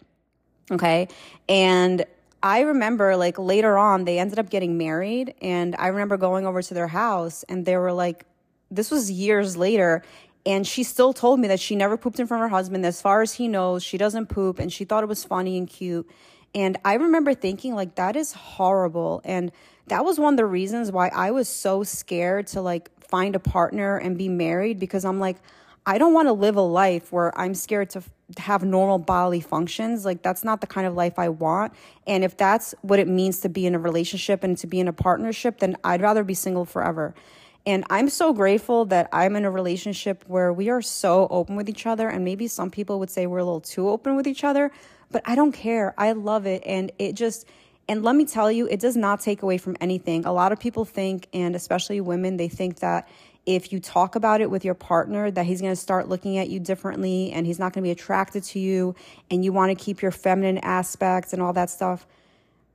Okay. 0.72 1.10
And 1.50 2.06
I 2.42 2.62
remember 2.62 3.18
like 3.18 3.38
later 3.38 3.78
on, 3.78 4.06
they 4.06 4.18
ended 4.18 4.40
up 4.40 4.50
getting 4.50 4.78
married. 4.78 5.34
And 5.42 5.76
I 5.78 5.88
remember 5.88 6.16
going 6.16 6.46
over 6.46 6.62
to 6.62 6.74
their 6.74 6.88
house 6.88 7.44
and 7.50 7.66
they 7.66 7.76
were 7.76 7.92
like, 7.92 8.26
this 8.70 8.92
was 8.92 9.12
years 9.12 9.58
later. 9.58 10.04
And 10.46 10.66
she 10.66 10.84
still 10.84 11.12
told 11.12 11.40
me 11.42 11.48
that 11.50 11.60
she 11.60 11.76
never 11.76 11.98
pooped 11.98 12.20
in 12.20 12.28
front 12.28 12.44
of 12.44 12.50
her 12.50 12.56
husband. 12.56 12.86
As 12.86 13.02
far 13.02 13.22
as 13.22 13.34
he 13.34 13.48
knows, 13.48 13.84
she 13.84 13.98
doesn't 13.98 14.28
poop. 14.28 14.60
And 14.60 14.72
she 14.72 14.86
thought 14.86 15.04
it 15.04 15.08
was 15.08 15.26
funny 15.26 15.58
and 15.58 15.68
cute. 15.68 16.10
And 16.56 16.78
I 16.86 16.94
remember 16.94 17.34
thinking, 17.34 17.76
like, 17.76 17.96
that 17.96 18.16
is 18.16 18.32
horrible. 18.34 19.22
And 19.26 19.52
that 19.88 20.06
was 20.06 20.20
one 20.20 20.34
of 20.34 20.38
the 20.38 20.46
reasons 20.46 20.92
why 20.92 21.10
I 21.10 21.32
was 21.32 21.48
so 21.50 21.84
scared 21.84 22.48
to 22.48 22.62
like 22.62 22.90
find 23.02 23.36
a 23.36 23.40
partner 23.40 23.98
and 23.98 24.18
be 24.18 24.30
married 24.30 24.80
because 24.80 25.06
I'm 25.06 25.20
like, 25.20 25.38
I 25.86 25.98
don't 25.98 26.14
want 26.14 26.28
to 26.28 26.34
live 26.34 26.58
a 26.58 26.62
life 26.62 27.14
where 27.14 27.38
I'm 27.40 27.54
scared 27.54 27.90
to 27.92 28.04
have 28.38 28.64
normal 28.64 29.00
bodily 29.00 29.40
functions. 29.40 30.04
Like, 30.04 30.22
that's 30.22 30.44
not 30.44 30.60
the 30.60 30.68
kind 30.68 30.86
of 30.86 30.96
life 30.96 31.18
I 31.18 31.30
want. 31.30 31.72
And 32.06 32.26
if 32.26 32.36
that's 32.36 32.76
what 32.82 33.00
it 33.00 33.08
means 33.08 33.40
to 33.42 33.50
be 33.50 33.66
in 33.66 33.74
a 33.74 33.80
relationship 33.80 34.44
and 34.44 34.58
to 34.58 34.68
be 34.68 34.82
in 34.82 34.90
a 34.90 34.94
partnership, 34.94 35.60
then 35.60 35.78
I'd 35.86 36.02
rather 36.02 36.26
be 36.26 36.34
single 36.34 36.66
forever. 36.66 37.16
And 37.68 37.84
I'm 37.90 38.08
so 38.08 38.32
grateful 38.32 38.86
that 38.86 39.10
I'm 39.12 39.36
in 39.36 39.44
a 39.44 39.52
relationship 39.52 40.24
where 40.26 40.54
we 40.54 40.70
are 40.70 40.82
so 40.82 41.28
open 41.30 41.58
with 41.58 41.68
each 41.68 41.86
other. 41.86 42.08
And 42.08 42.24
maybe 42.24 42.48
some 42.48 42.72
people 42.72 42.98
would 43.00 43.10
say 43.10 43.28
we're 43.28 43.40
a 43.40 43.44
little 43.44 43.60
too 43.60 43.90
open 43.90 44.16
with 44.16 44.26
each 44.26 44.46
other, 44.46 44.72
but 45.12 45.22
I 45.26 45.36
don't 45.36 45.52
care. 45.52 45.94
I 45.98 46.14
love 46.14 46.48
it. 46.48 46.64
And 46.66 46.94
it 46.98 47.14
just, 47.14 47.46
and 47.90 48.04
let 48.04 48.16
me 48.16 48.24
tell 48.24 48.50
you, 48.50 48.68
it 48.68 48.80
does 48.80 48.96
not 48.96 49.20
take 49.20 49.42
away 49.42 49.58
from 49.58 49.76
anything. 49.82 50.26
A 50.26 50.32
lot 50.32 50.54
of 50.54 50.62
people 50.62 50.86
think, 50.86 51.28
and 51.34 51.58
especially 51.58 52.00
women, 52.00 52.38
they 52.38 52.48
think 52.48 52.80
that 52.80 53.10
if 53.46 53.74
you 53.74 53.82
talk 53.82 54.16
about 54.16 54.40
it 54.40 54.50
with 54.50 54.64
your 54.64 54.74
partner 54.74 55.30
that 55.30 55.46
he's 55.46 55.60
going 55.60 55.74
to 55.74 55.76
start 55.76 56.08
looking 56.08 56.38
at 56.38 56.50
you 56.50 56.62
differently 56.62 57.34
and 57.34 57.46
he's 57.46 57.60
not 57.60 57.74
going 57.74 57.84
to 57.84 57.88
be 57.88 57.92
attracted 57.92 58.44
to 58.44 58.60
you 58.60 58.96
and 59.30 59.44
you 59.44 59.52
want 59.52 59.78
to 59.78 59.86
keep 59.86 60.02
your 60.02 60.12
feminine 60.12 60.58
aspects 60.60 61.34
and 61.34 61.42
all 61.42 61.52
that 61.52 61.70
stuff 61.70 62.08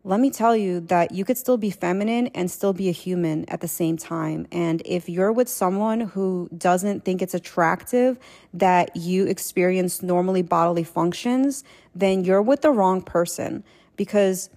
let 0.04 0.18
me 0.18 0.30
tell 0.30 0.56
you 0.56 0.80
that 0.80 1.12
you 1.12 1.24
could 1.24 1.38
still 1.38 1.56
be 1.56 1.70
feminine 1.70 2.26
and 2.28 2.50
still 2.50 2.72
be 2.72 2.88
a 2.88 2.92
human 2.92 3.44
at 3.48 3.60
the 3.60 3.68
same 3.68 3.96
time. 3.96 4.48
And 4.50 4.82
if 4.84 5.08
you're 5.08 5.30
with 5.32 5.48
someone 5.48 6.00
who 6.00 6.48
doesn't 6.56 7.04
think 7.04 7.22
it's 7.22 7.34
attractive 7.34 8.18
that 8.52 8.96
you 8.96 9.26
experience 9.26 10.02
normally 10.02 10.42
bodily 10.42 10.82
functions, 10.82 11.62
then 11.94 12.24
you're 12.24 12.42
with 12.42 12.62
the 12.62 12.70
wrong 12.70 13.00
person 13.00 13.62
because 13.96 14.50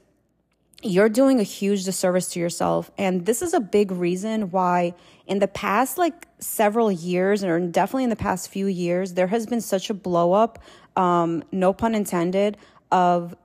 you're 0.81 1.09
doing 1.09 1.39
a 1.39 1.43
huge 1.43 1.85
disservice 1.85 2.27
to 2.29 2.39
yourself. 2.39 2.89
And 2.97 3.25
this 3.25 3.43
is 3.43 3.53
a 3.53 3.59
big 3.59 3.91
reason 3.91 4.49
why, 4.51 4.95
in 5.27 5.39
the 5.39 5.47
past, 5.47 5.97
like 5.97 6.27
several 6.39 6.91
years, 6.91 7.43
or 7.43 7.59
definitely 7.59 8.03
in 8.03 8.09
the 8.09 8.15
past 8.15 8.49
few 8.49 8.65
years, 8.65 9.13
there 9.13 9.27
has 9.27 9.45
been 9.45 9.61
such 9.61 9.89
a 9.89 9.93
blow 9.93 10.33
up, 10.33 10.59
um, 10.95 11.43
no 11.51 11.71
pun 11.71 11.95
intended, 11.95 12.57
of 12.91 13.35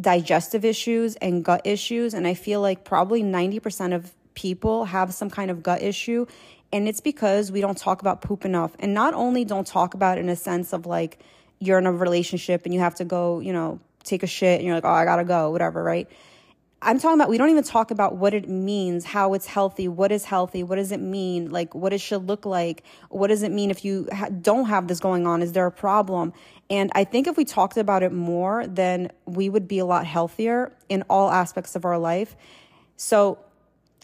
digestive 0.00 0.64
issues 0.64 1.16
and 1.16 1.44
gut 1.44 1.62
issues. 1.64 2.14
And 2.14 2.26
I 2.26 2.34
feel 2.34 2.60
like 2.60 2.84
probably 2.84 3.22
90% 3.22 3.94
of 3.94 4.12
people 4.34 4.86
have 4.86 5.14
some 5.14 5.30
kind 5.30 5.50
of 5.50 5.62
gut 5.62 5.82
issue. 5.82 6.26
And 6.72 6.88
it's 6.88 7.00
because 7.00 7.52
we 7.52 7.60
don't 7.60 7.78
talk 7.78 8.00
about 8.00 8.20
poop 8.20 8.44
enough. 8.44 8.72
And 8.80 8.94
not 8.94 9.14
only 9.14 9.44
don't 9.44 9.66
talk 9.66 9.94
about 9.94 10.18
it 10.18 10.22
in 10.22 10.28
a 10.28 10.36
sense 10.36 10.72
of 10.72 10.86
like 10.86 11.18
you're 11.60 11.78
in 11.78 11.86
a 11.86 11.92
relationship 11.92 12.64
and 12.64 12.74
you 12.74 12.80
have 12.80 12.96
to 12.96 13.04
go, 13.04 13.40
you 13.40 13.52
know, 13.52 13.80
take 14.02 14.22
a 14.22 14.26
shit 14.26 14.58
and 14.58 14.66
you're 14.66 14.74
like, 14.74 14.84
oh, 14.84 14.88
I 14.88 15.04
gotta 15.04 15.24
go, 15.24 15.50
whatever, 15.50 15.82
right? 15.82 16.08
I'm 16.84 16.98
talking 16.98 17.18
about 17.18 17.30
we 17.30 17.38
don't 17.38 17.48
even 17.48 17.64
talk 17.64 17.90
about 17.90 18.16
what 18.16 18.34
it 18.34 18.48
means, 18.48 19.04
how 19.04 19.32
it's 19.32 19.46
healthy, 19.46 19.88
what 19.88 20.12
is 20.12 20.24
healthy, 20.24 20.62
what 20.62 20.76
does 20.76 20.92
it 20.92 21.00
mean, 21.00 21.50
like 21.50 21.74
what 21.74 21.92
it 21.94 22.00
should 22.00 22.26
look 22.26 22.44
like, 22.44 22.84
what 23.08 23.28
does 23.28 23.42
it 23.42 23.50
mean 23.50 23.70
if 23.70 23.84
you 23.84 24.06
ha- 24.12 24.28
don't 24.28 24.66
have 24.66 24.86
this 24.86 25.00
going 25.00 25.26
on, 25.26 25.40
is 25.40 25.52
there 25.52 25.66
a 25.66 25.72
problem? 25.72 26.34
And 26.68 26.92
I 26.94 27.04
think 27.04 27.26
if 27.26 27.36
we 27.38 27.44
talked 27.46 27.78
about 27.78 28.02
it 28.02 28.12
more, 28.12 28.66
then 28.66 29.10
we 29.24 29.48
would 29.48 29.66
be 29.66 29.78
a 29.78 29.86
lot 29.86 30.06
healthier 30.06 30.72
in 30.88 31.02
all 31.08 31.30
aspects 31.30 31.74
of 31.74 31.86
our 31.86 31.98
life. 31.98 32.36
So 32.96 33.38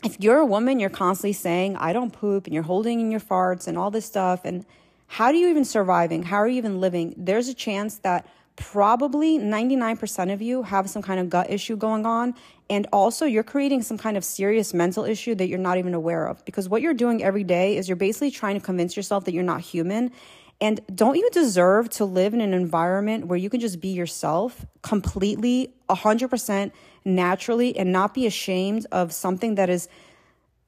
if 0.03 0.19
you're 0.19 0.39
a 0.39 0.47
woman, 0.47 0.81
you're 0.81 0.89
constantly 0.91 1.35
saying, 1.35 1.77
I 1.77 1.93
don't 1.93 2.13
poop, 2.13 2.47
and 2.47 2.55
you're 2.55 2.63
holding 2.63 3.01
in 3.01 3.11
your 3.11 3.21
farts 3.21 3.69
and 3.69 3.77
all 3.77 3.91
this 3.91 4.07
stuff, 4.07 4.41
and 4.45 4.65
how 5.07 5.33
do 5.33 5.39
you 5.39 5.49
even 5.49 5.65
surviving? 5.65 6.23
How 6.23 6.37
are 6.37 6.49
you 6.49 6.57
even 6.57 6.81
living? 6.81 7.15
There's 7.17 7.49
a 7.49 7.55
chance 7.55 7.99
that 7.99 8.27
probably 8.57 9.39
99% 9.39 10.33
of 10.33 10.43
you 10.43 10.63
have 10.63 10.91
some 10.91 11.03
kind 11.03 11.19
of 11.21 11.31
gut 11.31 11.51
issue 11.51 11.77
going 11.77 12.07
on. 12.07 12.35
And 12.69 12.87
also, 12.93 13.25
you're 13.27 13.43
creating 13.43 13.83
some 13.83 13.99
kind 13.99 14.17
of 14.17 14.25
serious 14.25 14.73
mental 14.73 15.05
issue 15.05 15.35
that 15.35 15.49
you're 15.49 15.59
not 15.59 15.79
even 15.79 15.95
aware 15.95 16.27
of. 16.27 16.45
Because 16.45 16.69
what 16.69 16.83
you're 16.83 16.95
doing 16.95 17.23
every 17.23 17.43
day 17.43 17.77
is 17.77 17.89
you're 17.89 17.97
basically 17.97 18.31
trying 18.31 18.55
to 18.55 18.65
convince 18.65 18.97
yourself 18.97 19.25
that 19.25 19.35
you're 19.35 19.43
not 19.43 19.61
human. 19.61 20.13
And 20.61 20.81
don't 20.95 21.17
you 21.17 21.29
deserve 21.31 21.89
to 21.91 22.05
live 22.05 22.35
in 22.35 22.41
an 22.41 22.53
environment 22.53 23.27
where 23.27 23.39
you 23.39 23.49
can 23.49 23.61
just 23.61 23.81
be 23.81 23.89
yourself 23.89 24.67
completely, 24.83 25.75
100% 25.89 26.71
naturally, 27.05 27.77
and 27.77 27.93
not 27.93 28.13
be 28.13 28.27
ashamed 28.27 28.87
of 28.93 29.13
something 29.13 29.55
that 29.55 29.71
is 29.71 29.89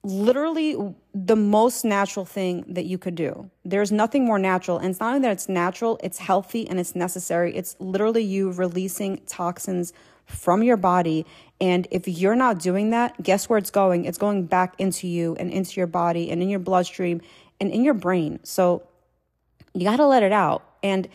literally 0.03 0.93
the 1.13 1.35
most 1.35 1.85
natural 1.85 2.25
thing 2.25 2.65
that 2.67 2.85
you 2.85 2.97
could 2.97 3.15
do. 3.15 3.49
There's 3.63 3.91
nothing 3.91 4.25
more 4.25 4.37
natural. 4.37 4.77
And 4.77 4.89
it's 4.89 4.99
not 4.99 5.15
only 5.15 5.21
that 5.21 5.31
it's 5.31 5.47
natural, 5.47 5.99
it's 6.03 6.17
healthy 6.17 6.67
and 6.67 6.79
it's 6.79 6.95
necessary. 6.95 7.55
It's 7.55 7.75
literally 7.79 8.23
you 8.23 8.51
releasing 8.51 9.21
toxins 9.27 9.93
from 10.25 10.63
your 10.63 10.77
body. 10.77 11.25
And 11.61 11.87
if 11.89 12.07
you're 12.07 12.35
not 12.35 12.59
doing 12.59 12.89
that, 12.89 13.21
guess 13.23 13.47
where 13.47 13.57
it's 13.57 13.71
going? 13.71 14.05
It's 14.05 14.17
going 14.17 14.45
back 14.45 14.75
into 14.77 15.07
you 15.07 15.35
and 15.39 15.49
into 15.49 15.79
your 15.79 15.87
body 15.87 16.29
and 16.29 16.41
in 16.41 16.49
your 16.49 16.59
bloodstream 16.59 17.21
and 17.61 17.71
in 17.71 17.83
your 17.83 17.93
brain. 17.93 18.39
So 18.43 18.83
you 19.73 19.85
got 19.85 19.97
to 19.97 20.07
let 20.07 20.23
it 20.23 20.33
out. 20.33 20.63
And 20.81 21.07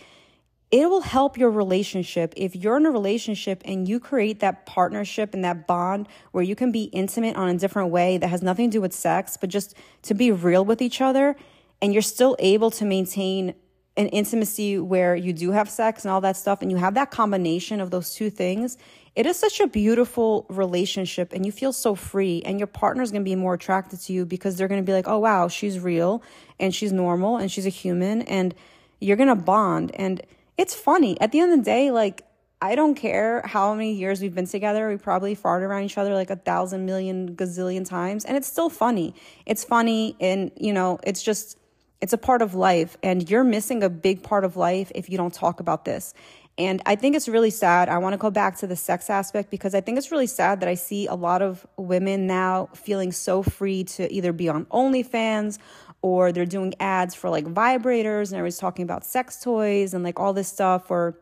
it 0.70 0.90
will 0.90 1.00
help 1.00 1.38
your 1.38 1.50
relationship 1.50 2.34
if 2.36 2.54
you're 2.54 2.76
in 2.76 2.84
a 2.84 2.90
relationship 2.90 3.62
and 3.64 3.88
you 3.88 3.98
create 3.98 4.40
that 4.40 4.66
partnership 4.66 5.32
and 5.32 5.42
that 5.44 5.66
bond 5.66 6.08
where 6.32 6.44
you 6.44 6.54
can 6.54 6.72
be 6.72 6.84
intimate 6.84 7.36
on 7.36 7.48
a 7.48 7.58
different 7.58 7.90
way 7.90 8.18
that 8.18 8.28
has 8.28 8.42
nothing 8.42 8.70
to 8.70 8.76
do 8.76 8.80
with 8.80 8.92
sex, 8.92 9.38
but 9.38 9.48
just 9.48 9.74
to 10.02 10.14
be 10.14 10.30
real 10.30 10.64
with 10.64 10.82
each 10.82 11.00
other. 11.00 11.36
And 11.80 11.92
you're 11.92 12.02
still 12.02 12.36
able 12.38 12.70
to 12.72 12.84
maintain 12.84 13.54
an 13.96 14.08
intimacy 14.08 14.78
where 14.78 15.16
you 15.16 15.32
do 15.32 15.52
have 15.52 15.70
sex 15.70 16.04
and 16.04 16.12
all 16.12 16.20
that 16.20 16.36
stuff, 16.36 16.62
and 16.62 16.70
you 16.70 16.76
have 16.76 16.94
that 16.94 17.10
combination 17.10 17.80
of 17.80 17.90
those 17.90 18.14
two 18.14 18.30
things. 18.30 18.76
It 19.16 19.26
is 19.26 19.36
such 19.36 19.58
a 19.58 19.66
beautiful 19.66 20.46
relationship, 20.48 21.32
and 21.32 21.44
you 21.44 21.50
feel 21.50 21.72
so 21.72 21.96
free. 21.96 22.40
And 22.44 22.60
your 22.60 22.68
partner 22.68 23.02
is 23.02 23.10
going 23.10 23.22
to 23.22 23.28
be 23.28 23.34
more 23.34 23.54
attracted 23.54 24.00
to 24.02 24.12
you 24.12 24.24
because 24.24 24.56
they're 24.56 24.68
going 24.68 24.80
to 24.80 24.86
be 24.86 24.92
like, 24.92 25.08
oh, 25.08 25.18
wow, 25.18 25.48
she's 25.48 25.80
real 25.80 26.22
and 26.60 26.72
she's 26.72 26.92
normal 26.92 27.38
and 27.38 27.50
she's 27.50 27.66
a 27.66 27.70
human. 27.70 28.22
And 28.22 28.54
you're 29.00 29.16
going 29.16 29.28
to 29.28 29.34
bond. 29.34 29.90
And 29.96 30.22
it's 30.58 30.74
funny. 30.74 31.18
At 31.20 31.32
the 31.32 31.40
end 31.40 31.52
of 31.52 31.58
the 31.60 31.64
day, 31.64 31.90
like, 31.90 32.24
I 32.60 32.74
don't 32.74 32.96
care 32.96 33.42
how 33.46 33.72
many 33.72 33.92
years 33.92 34.20
we've 34.20 34.34
been 34.34 34.48
together. 34.48 34.88
We 34.88 34.96
probably 34.96 35.36
farted 35.36 35.62
around 35.62 35.84
each 35.84 35.96
other 35.96 36.12
like 36.12 36.30
a 36.30 36.36
thousand 36.36 36.84
million 36.84 37.36
gazillion 37.36 37.88
times, 37.88 38.24
and 38.24 38.36
it's 38.36 38.48
still 38.48 38.68
funny. 38.68 39.14
It's 39.46 39.62
funny, 39.62 40.16
and 40.20 40.50
you 40.56 40.72
know, 40.72 40.98
it's 41.04 41.22
just, 41.22 41.56
it's 42.00 42.12
a 42.12 42.18
part 42.18 42.42
of 42.42 42.54
life, 42.54 42.98
and 43.02 43.30
you're 43.30 43.44
missing 43.44 43.84
a 43.84 43.88
big 43.88 44.24
part 44.24 44.44
of 44.44 44.56
life 44.56 44.90
if 44.96 45.08
you 45.08 45.16
don't 45.16 45.32
talk 45.32 45.60
about 45.60 45.84
this. 45.84 46.12
And 46.58 46.82
I 46.84 46.96
think 46.96 47.14
it's 47.14 47.28
really 47.28 47.50
sad. 47.50 47.88
I 47.88 47.98
want 47.98 48.14
to 48.14 48.18
go 48.18 48.32
back 48.32 48.56
to 48.58 48.66
the 48.66 48.74
sex 48.74 49.08
aspect 49.08 49.48
because 49.48 49.76
I 49.76 49.80
think 49.80 49.96
it's 49.96 50.10
really 50.10 50.26
sad 50.26 50.58
that 50.58 50.68
I 50.68 50.74
see 50.74 51.06
a 51.06 51.14
lot 51.14 51.40
of 51.40 51.64
women 51.76 52.26
now 52.26 52.70
feeling 52.74 53.12
so 53.12 53.44
free 53.44 53.84
to 53.84 54.12
either 54.12 54.32
be 54.32 54.48
on 54.48 54.64
OnlyFans 54.64 55.58
or 56.02 56.32
they're 56.32 56.46
doing 56.46 56.74
ads 56.80 57.14
for 57.14 57.30
like 57.30 57.44
vibrators 57.46 58.28
and 58.28 58.34
everyone's 58.34 58.58
talking 58.58 58.82
about 58.82 59.04
sex 59.04 59.42
toys 59.42 59.94
and 59.94 60.04
like 60.04 60.18
all 60.20 60.32
this 60.32 60.48
stuff 60.48 60.90
or 60.90 61.18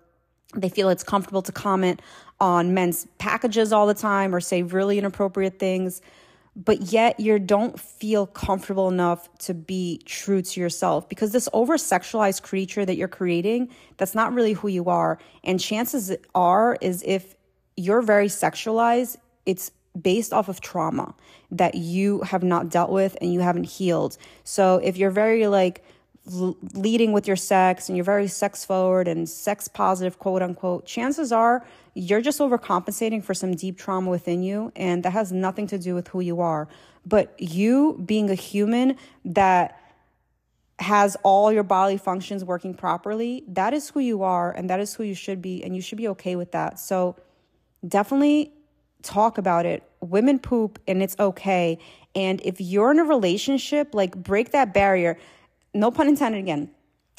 they 0.55 0.69
feel 0.69 0.89
it's 0.89 1.03
comfortable 1.03 1.43
to 1.43 1.53
comment 1.53 2.01
on 2.41 2.75
men's 2.75 3.07
packages 3.19 3.73
all 3.73 3.87
the 3.87 3.95
time 3.95 4.35
or 4.35 4.41
say 4.41 4.63
really 4.63 4.99
inappropriate 4.99 5.59
things 5.59 6.01
but 6.57 6.81
yet 6.93 7.21
you 7.21 7.39
don't 7.39 7.79
feel 7.79 8.27
comfortable 8.27 8.89
enough 8.89 9.29
to 9.39 9.53
be 9.53 10.01
true 10.07 10.41
to 10.41 10.59
yourself 10.59 11.07
because 11.09 11.33
this 11.33 11.49
over 11.53 11.77
sexualized 11.77 12.43
creature 12.43 12.85
that 12.85 12.97
you're 12.97 13.09
creating 13.09 13.69
that's 13.97 14.15
not 14.15 14.33
really 14.33 14.55
who 14.55 14.69
you 14.69 14.87
are 14.87 15.19
and 15.45 15.61
chances 15.61 16.15
are 16.35 16.77
is 16.81 17.03
if 17.07 17.35
you're 17.77 18.03
very 18.03 18.29
sexualized 18.29 19.17
it's 19.47 19.71
based 20.01 20.33
off 20.33 20.49
of 20.49 20.61
trauma 20.61 21.15
that 21.51 21.75
you 21.75 22.21
have 22.23 22.43
not 22.43 22.69
dealt 22.69 22.91
with 22.91 23.17
and 23.21 23.33
you 23.33 23.41
haven't 23.41 23.65
healed. 23.65 24.17
So 24.45 24.77
if 24.77 24.97
you're 24.97 25.11
very 25.11 25.47
like 25.47 25.85
leading 26.27 27.13
with 27.13 27.27
your 27.27 27.37
sex 27.37 27.89
and 27.89 27.97
you're 27.97 28.05
very 28.05 28.27
sex 28.27 28.65
forward 28.65 29.07
and 29.07 29.29
sex 29.29 29.69
positive, 29.69 30.19
quote 30.19 30.43
unquote, 30.43 30.87
chances 30.87 31.33
are 31.33 31.65
you're 31.95 32.21
just 32.21 32.41
overcompensating 32.41 33.23
for 33.23 33.33
some 33.33 33.55
deep 33.55 33.79
trauma 33.79 34.11
within 34.11 34.43
you. 34.43 34.73
And 34.77 35.03
that 35.05 35.13
has 35.13 35.33
nothing 35.33 35.67
to 35.69 35.79
do 35.79 35.95
with 35.95 36.09
who 36.09 36.21
you 36.21 36.41
are. 36.41 36.69
But 37.07 37.35
you 37.39 38.03
being 38.05 38.29
a 38.31 38.35
human 38.35 38.97
that 39.25 39.81
has 40.79 41.17
all 41.23 41.51
your 41.51 41.63
bodily 41.63 41.97
functions 41.97 42.45
working 42.45 42.75
properly, 42.75 43.45
that 43.49 43.73
is 43.73 43.89
who 43.91 44.01
you 44.01 44.23
are 44.23 44.53
and 44.53 44.69
that 44.69 44.81
is 44.81 44.95
who 44.95 45.05
you 45.05 45.15
should 45.15 45.41
be. 45.41 45.65
And 45.65 45.75
you 45.75 45.81
should 45.81 45.99
be 45.99 46.09
okay 46.09 46.37
with 46.37 46.53
that. 46.53 46.79
So 46.79 47.17
definitely 47.87 48.53
talk 49.03 49.39
about 49.39 49.67
it. 49.67 49.83
Women 50.01 50.39
poop 50.39 50.79
and 50.87 51.03
it's 51.03 51.17
okay. 51.19 51.79
And 52.15 52.41
if 52.45 52.61
you're 52.61 52.91
in 52.91 52.99
a 52.99 53.05
relationship, 53.05 53.95
like 53.95 54.17
break 54.17 54.53
that 54.53 54.73
barrier. 54.73 55.19
No 55.75 55.91
pun 55.91 56.09
intended 56.09 56.39
again. 56.39 56.71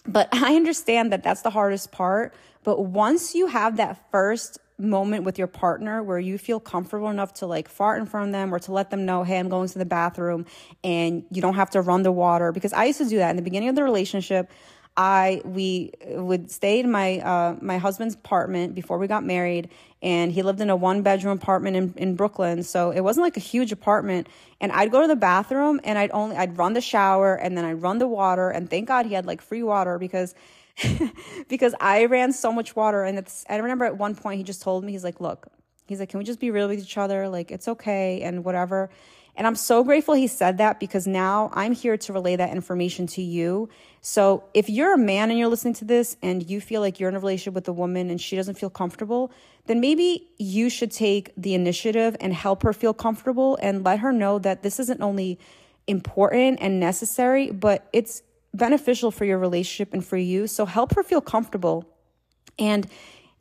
But 0.06 0.30
I 0.34 0.56
understand 0.56 1.12
that 1.12 1.24
that's 1.24 1.42
the 1.42 1.50
hardest 1.50 1.92
part. 1.92 2.34
But 2.64 2.82
once 2.82 3.36
you 3.36 3.48
have 3.48 3.78
that 3.78 4.10
first 4.12 4.60
moment 4.80 5.24
with 5.24 5.38
your 5.38 5.48
partner 5.48 6.04
where 6.04 6.20
you 6.20 6.38
feel 6.38 6.60
comfortable 6.60 7.10
enough 7.10 7.34
to 7.34 7.48
like 7.48 7.68
fart 7.68 8.00
in 8.00 8.06
front 8.06 8.28
of 8.28 8.32
them 8.34 8.54
or 8.54 8.60
to 8.60 8.72
let 8.72 8.92
them 8.92 9.06
know, 9.06 9.24
hey, 9.24 9.40
I'm 9.40 9.50
going 9.50 9.68
to 9.70 9.80
the 9.80 9.86
bathroom 9.86 10.46
and 10.84 11.24
you 11.32 11.42
don't 11.42 11.56
have 11.56 11.72
to 11.72 11.82
run 11.82 12.04
the 12.04 12.12
water. 12.12 12.52
Because 12.52 12.74
I 12.74 12.86
used 12.86 13.00
to 13.00 13.06
do 13.06 13.18
that 13.18 13.32
in 13.32 13.36
the 13.36 13.42
beginning 13.42 13.70
of 13.70 13.76
the 13.76 13.84
relationship. 13.84 14.52
I 14.98 15.42
we 15.46 15.92
would 16.08 16.50
stay 16.50 16.80
in 16.80 16.90
my 16.90 17.20
uh, 17.20 17.56
my 17.62 17.78
husband's 17.78 18.16
apartment 18.16 18.74
before 18.74 18.98
we 18.98 19.06
got 19.06 19.24
married, 19.24 19.70
and 20.02 20.32
he 20.32 20.42
lived 20.42 20.60
in 20.60 20.72
a 20.72 20.76
one 20.76 21.04
bedroom 21.04 21.38
apartment 21.38 21.76
in, 21.78 21.94
in 21.98 22.16
Brooklyn. 22.16 22.64
So 22.64 22.90
it 22.90 23.02
wasn't 23.02 23.24
like 23.24 23.38
a 23.38 23.42
huge 23.42 23.72
apartment. 23.72 24.28
And 24.60 24.72
I'd 24.72 24.92
go 24.92 25.02
to 25.02 25.08
the 25.08 25.16
bathroom 25.16 25.80
and 25.84 26.00
I'd 26.00 26.12
only 26.12 26.36
I'd 26.36 26.58
run 26.58 26.74
the 26.74 26.82
shower 26.82 27.36
and 27.36 27.56
then 27.56 27.64
I'd 27.64 27.82
run 27.82 28.00
the 28.00 28.08
water. 28.08 28.50
And 28.50 28.70
thank 28.70 28.88
God 28.88 29.06
he 29.06 29.14
had 29.14 29.28
like 29.28 29.42
free 29.42 29.64
water 29.64 30.00
because 30.00 30.34
because 31.48 31.76
I 31.80 32.06
ran 32.06 32.34
so 32.34 32.52
much 32.52 32.76
water. 32.76 33.04
And 33.04 33.20
it's 33.20 33.46
I 33.50 33.58
remember 33.58 33.86
at 33.86 33.98
one 33.98 34.16
point 34.16 34.38
he 34.38 34.44
just 34.44 34.64
told 34.64 34.84
me 34.84 34.94
he's 34.94 35.04
like, 35.04 35.22
look, 35.22 35.48
he's 35.88 36.00
like, 36.00 36.10
can 36.10 36.18
we 36.18 36.24
just 36.24 36.40
be 36.40 36.50
real 36.50 36.68
with 36.68 36.80
each 36.80 36.98
other? 36.98 37.30
Like 37.30 37.52
it's 37.52 37.68
okay 37.68 38.22
and 38.22 38.44
whatever. 38.44 38.90
And 39.38 39.46
I'm 39.46 39.56
so 39.56 39.84
grateful 39.84 40.16
he 40.16 40.26
said 40.26 40.58
that 40.58 40.80
because 40.80 41.06
now 41.06 41.52
I'm 41.54 41.72
here 41.72 41.96
to 41.96 42.14
relay 42.14 42.36
that 42.36 42.52
information 42.52 43.06
to 43.08 43.22
you. 43.22 43.70
So 44.02 44.44
if 44.56 44.68
you're 44.68 44.96
a 44.96 44.98
man 44.98 45.30
and 45.30 45.38
you're 45.38 45.48
listening 45.48 45.76
to 45.76 45.86
this 45.86 46.18
and 46.24 46.50
you 46.50 46.60
feel 46.60 46.82
like 46.82 47.00
you're 47.00 47.08
in 47.08 47.16
a 47.16 47.20
relationship 47.20 47.54
with 47.54 47.68
a 47.68 47.74
woman 47.74 48.10
and 48.10 48.20
she 48.20 48.36
doesn't 48.36 48.56
feel 48.58 48.72
comfortable, 48.72 49.32
then 49.68 49.80
maybe 49.80 50.28
you 50.40 50.72
should 50.72 50.92
take 50.92 51.32
the 51.38 51.54
initiative 51.54 52.18
and 52.20 52.34
help 52.34 52.64
her 52.64 52.74
feel 52.74 52.96
comfortable 52.96 53.60
and 53.62 53.86
let 53.86 54.00
her 54.00 54.12
know 54.12 54.40
that 54.40 54.64
this 54.64 54.80
isn't 54.80 55.02
only 55.02 55.38
important 55.86 56.58
and 56.60 56.80
necessary, 56.80 57.52
but 57.52 57.88
it's 57.94 58.24
beneficial 58.56 59.12
for 59.12 59.24
your 59.24 59.38
relationship 59.38 59.94
and 59.94 60.04
for 60.04 60.18
you. 60.18 60.48
So 60.48 60.66
help 60.66 60.96
her 60.96 61.04
feel 61.04 61.22
comfortable. 61.22 61.86
And 62.58 62.88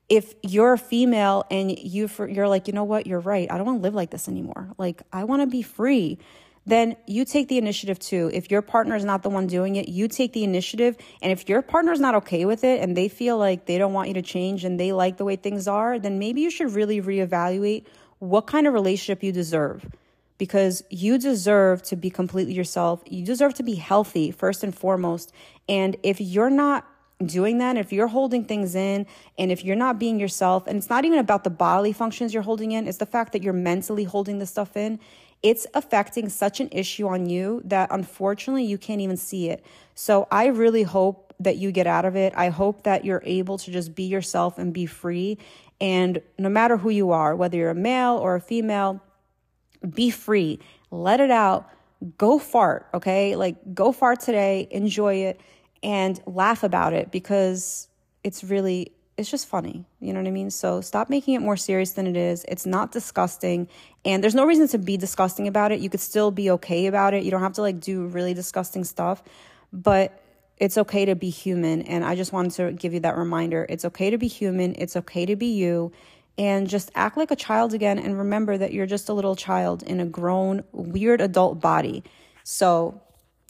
if 0.08 0.34
you're 0.42 0.74
a 0.74 0.78
female 0.78 1.44
and 1.50 1.76
you 1.78 2.08
you're 2.28 2.48
like, 2.48 2.68
you 2.68 2.72
know 2.72 2.84
what, 2.84 3.06
you're 3.06 3.20
right. 3.20 3.50
I 3.50 3.56
don't 3.56 3.66
want 3.66 3.78
to 3.78 3.82
live 3.82 3.94
like 3.94 4.10
this 4.10 4.28
anymore. 4.28 4.70
Like 4.78 5.02
I 5.12 5.24
want 5.24 5.42
to 5.42 5.46
be 5.46 5.62
free. 5.62 6.18
Then 6.64 6.96
you 7.06 7.24
take 7.24 7.46
the 7.48 7.58
initiative 7.58 7.98
too. 7.98 8.28
If 8.32 8.50
your 8.50 8.60
partner 8.60 8.96
is 8.96 9.04
not 9.04 9.22
the 9.22 9.30
one 9.30 9.46
doing 9.46 9.76
it, 9.76 9.88
you 9.88 10.08
take 10.08 10.32
the 10.32 10.42
initiative. 10.42 10.96
And 11.22 11.30
if 11.30 11.48
your 11.48 11.62
partner 11.62 11.92
is 11.92 12.00
not 12.00 12.16
okay 12.16 12.44
with 12.44 12.64
it 12.64 12.80
and 12.82 12.96
they 12.96 13.08
feel 13.08 13.38
like 13.38 13.66
they 13.66 13.78
don't 13.78 13.92
want 13.92 14.08
you 14.08 14.14
to 14.14 14.22
change 14.22 14.64
and 14.64 14.78
they 14.78 14.92
like 14.92 15.16
the 15.16 15.24
way 15.24 15.36
things 15.36 15.68
are, 15.68 15.98
then 15.98 16.18
maybe 16.18 16.40
you 16.40 16.50
should 16.50 16.72
really 16.72 17.00
reevaluate 17.00 17.86
what 18.18 18.48
kind 18.48 18.66
of 18.66 18.74
relationship 18.74 19.22
you 19.22 19.30
deserve 19.30 19.86
because 20.38 20.82
you 20.90 21.18
deserve 21.18 21.82
to 21.84 21.96
be 21.96 22.10
completely 22.10 22.52
yourself. 22.52 23.02
You 23.06 23.24
deserve 23.24 23.54
to 23.54 23.62
be 23.62 23.74
healthy 23.74 24.32
first 24.32 24.64
and 24.64 24.74
foremost. 24.74 25.32
And 25.68 25.96
if 26.02 26.20
you're 26.20 26.50
not 26.50 26.86
doing 27.24 27.58
that, 27.58 27.76
if 27.76 27.92
you're 27.92 28.08
holding 28.08 28.44
things 28.44 28.74
in 28.74 29.06
and 29.38 29.50
if 29.50 29.64
you're 29.64 29.76
not 29.76 29.98
being 29.98 30.20
yourself, 30.20 30.66
and 30.66 30.76
it's 30.76 30.90
not 30.90 31.04
even 31.04 31.18
about 31.18 31.44
the 31.44 31.50
bodily 31.50 31.92
functions 31.92 32.34
you're 32.34 32.42
holding 32.42 32.72
in, 32.72 32.86
it's 32.86 32.98
the 32.98 33.06
fact 33.06 33.32
that 33.32 33.42
you're 33.42 33.52
mentally 33.52 34.04
holding 34.04 34.38
the 34.38 34.46
stuff 34.46 34.76
in, 34.76 34.98
it's 35.42 35.66
affecting 35.74 36.28
such 36.28 36.60
an 36.60 36.68
issue 36.72 37.06
on 37.06 37.26
you 37.26 37.62
that 37.64 37.88
unfortunately 37.90 38.64
you 38.64 38.78
can't 38.78 39.00
even 39.00 39.16
see 39.16 39.48
it. 39.48 39.64
So 39.94 40.26
I 40.30 40.46
really 40.46 40.82
hope 40.82 41.34
that 41.40 41.56
you 41.56 41.70
get 41.72 41.86
out 41.86 42.04
of 42.04 42.16
it. 42.16 42.32
I 42.36 42.48
hope 42.48 42.84
that 42.84 43.04
you're 43.04 43.22
able 43.24 43.58
to 43.58 43.70
just 43.70 43.94
be 43.94 44.04
yourself 44.04 44.58
and 44.58 44.72
be 44.72 44.86
free. 44.86 45.38
And 45.80 46.20
no 46.38 46.48
matter 46.48 46.76
who 46.78 46.90
you 46.90 47.10
are, 47.10 47.36
whether 47.36 47.56
you're 47.56 47.70
a 47.70 47.74
male 47.74 48.16
or 48.16 48.34
a 48.34 48.40
female, 48.40 49.02
be 49.88 50.10
free, 50.10 50.58
let 50.90 51.20
it 51.20 51.30
out, 51.30 51.68
go 52.16 52.38
fart, 52.38 52.86
okay? 52.94 53.36
Like, 53.36 53.74
go 53.74 53.92
fart 53.92 54.20
today, 54.20 54.68
enjoy 54.70 55.16
it, 55.16 55.40
and 55.82 56.20
laugh 56.26 56.62
about 56.62 56.92
it 56.92 57.10
because 57.10 57.88
it's 58.24 58.42
really, 58.44 58.92
it's 59.16 59.30
just 59.30 59.48
funny. 59.48 59.84
You 60.00 60.12
know 60.12 60.20
what 60.20 60.28
I 60.28 60.32
mean? 60.32 60.50
So 60.50 60.80
stop 60.80 61.08
making 61.08 61.34
it 61.34 61.40
more 61.40 61.56
serious 61.56 61.92
than 61.92 62.06
it 62.06 62.16
is. 62.16 62.44
It's 62.48 62.66
not 62.66 62.92
disgusting. 62.92 63.68
And 64.04 64.22
there's 64.22 64.34
no 64.34 64.46
reason 64.46 64.68
to 64.68 64.78
be 64.78 64.96
disgusting 64.96 65.48
about 65.48 65.72
it. 65.72 65.80
You 65.80 65.88
could 65.88 66.00
still 66.00 66.30
be 66.30 66.50
okay 66.52 66.86
about 66.86 67.14
it. 67.14 67.24
You 67.24 67.30
don't 67.30 67.42
have 67.42 67.54
to 67.54 67.62
like 67.62 67.80
do 67.80 68.06
really 68.06 68.34
disgusting 68.34 68.84
stuff, 68.84 69.22
but 69.72 70.22
it's 70.58 70.78
okay 70.78 71.04
to 71.04 71.14
be 71.14 71.30
human. 71.30 71.82
And 71.82 72.04
I 72.04 72.16
just 72.16 72.32
wanted 72.32 72.52
to 72.52 72.72
give 72.72 72.94
you 72.94 73.00
that 73.00 73.16
reminder. 73.16 73.66
It's 73.68 73.84
okay 73.84 74.10
to 74.10 74.18
be 74.18 74.28
human. 74.28 74.74
It's 74.76 74.96
okay 74.96 75.26
to 75.26 75.36
be 75.36 75.54
you 75.54 75.92
and 76.38 76.68
just 76.68 76.90
act 76.94 77.16
like 77.16 77.30
a 77.30 77.36
child 77.36 77.72
again 77.72 77.98
and 77.98 78.18
remember 78.18 78.58
that 78.58 78.72
you're 78.72 78.86
just 78.86 79.08
a 79.08 79.12
little 79.12 79.36
child 79.36 79.82
in 79.82 80.00
a 80.00 80.06
grown, 80.06 80.64
weird 80.72 81.20
adult 81.20 81.60
body. 81.60 82.04
So 82.44 83.00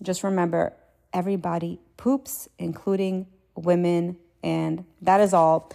just 0.03 0.23
remember 0.23 0.73
everybody 1.17 1.81
poops, 1.97 2.47
including 2.59 3.27
women, 3.57 4.19
and 4.45 4.85
that 5.01 5.21
is 5.21 5.33
all. 5.33 5.73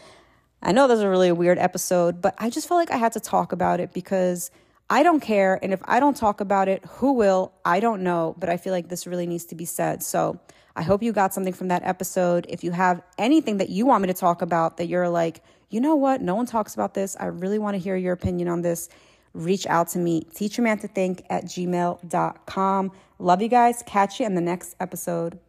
I 0.62 0.71
know 0.71 0.88
this 0.88 0.98
is 0.98 1.03
a 1.03 1.10
really 1.10 1.31
weird 1.31 1.57
episode, 1.57 2.21
but 2.21 2.36
I 2.38 2.51
just 2.51 2.67
felt 2.67 2.77
like 2.77 2.91
I 2.91 2.98
had 2.98 3.13
to 3.13 3.19
talk 3.19 3.51
about 3.51 3.79
it 3.79 3.91
because 3.91 4.51
I 4.88 5.01
don't 5.01 5.19
care. 5.19 5.60
And 5.63 5.74
if 5.74 5.81
I 5.86 6.00
don't 6.00 6.15
talk 6.15 6.41
about 6.41 6.67
it, 6.67 6.86
who 6.86 7.13
will? 7.13 7.53
I 7.65 7.79
don't 7.79 8.03
know, 8.03 8.36
but 8.38 8.50
I 8.50 8.57
feel 8.57 8.71
like 8.71 8.88
this 8.88 9.07
really 9.07 9.25
needs 9.25 9.45
to 9.45 9.55
be 9.55 9.65
said. 9.65 10.03
So 10.03 10.39
I 10.75 10.83
hope 10.83 11.01
you 11.01 11.12
got 11.12 11.33
something 11.33 11.53
from 11.53 11.69
that 11.69 11.81
episode. 11.83 12.45
If 12.48 12.63
you 12.63 12.71
have 12.71 13.01
anything 13.18 13.57
that 13.57 13.70
you 13.70 13.87
want 13.87 14.03
me 14.03 14.07
to 14.07 14.13
talk 14.13 14.44
about 14.44 14.77
that 14.77 14.85
you're 14.87 15.09
like, 15.09 15.42
you 15.72 15.81
know 15.81 15.96
what? 15.96 16.22
No 16.22 16.35
one 16.35 16.46
talks 16.46 16.75
about 16.75 16.94
this. 16.94 17.18
I 17.20 17.25
really 17.25 17.57
want 17.57 17.74
to 17.74 17.79
hear 17.79 17.96
your 17.96 18.13
opinion 18.13 18.48
on 18.48 18.61
this. 18.61 18.89
Reach 19.33 19.65
out 19.67 19.89
to 19.89 20.00
me. 20.00 20.22
Teach 20.35 20.59
a 20.59 20.61
man 20.61 20.79
to 20.79 20.87
think 20.87 21.25
at 21.29 21.46
gmail.com. 21.46 22.91
Love 23.20 23.41
you 23.41 23.48
guys. 23.48 23.83
Catch 23.85 24.20
you 24.20 24.25
in 24.25 24.35
the 24.35 24.41
next 24.41 24.75
episode. 24.79 25.39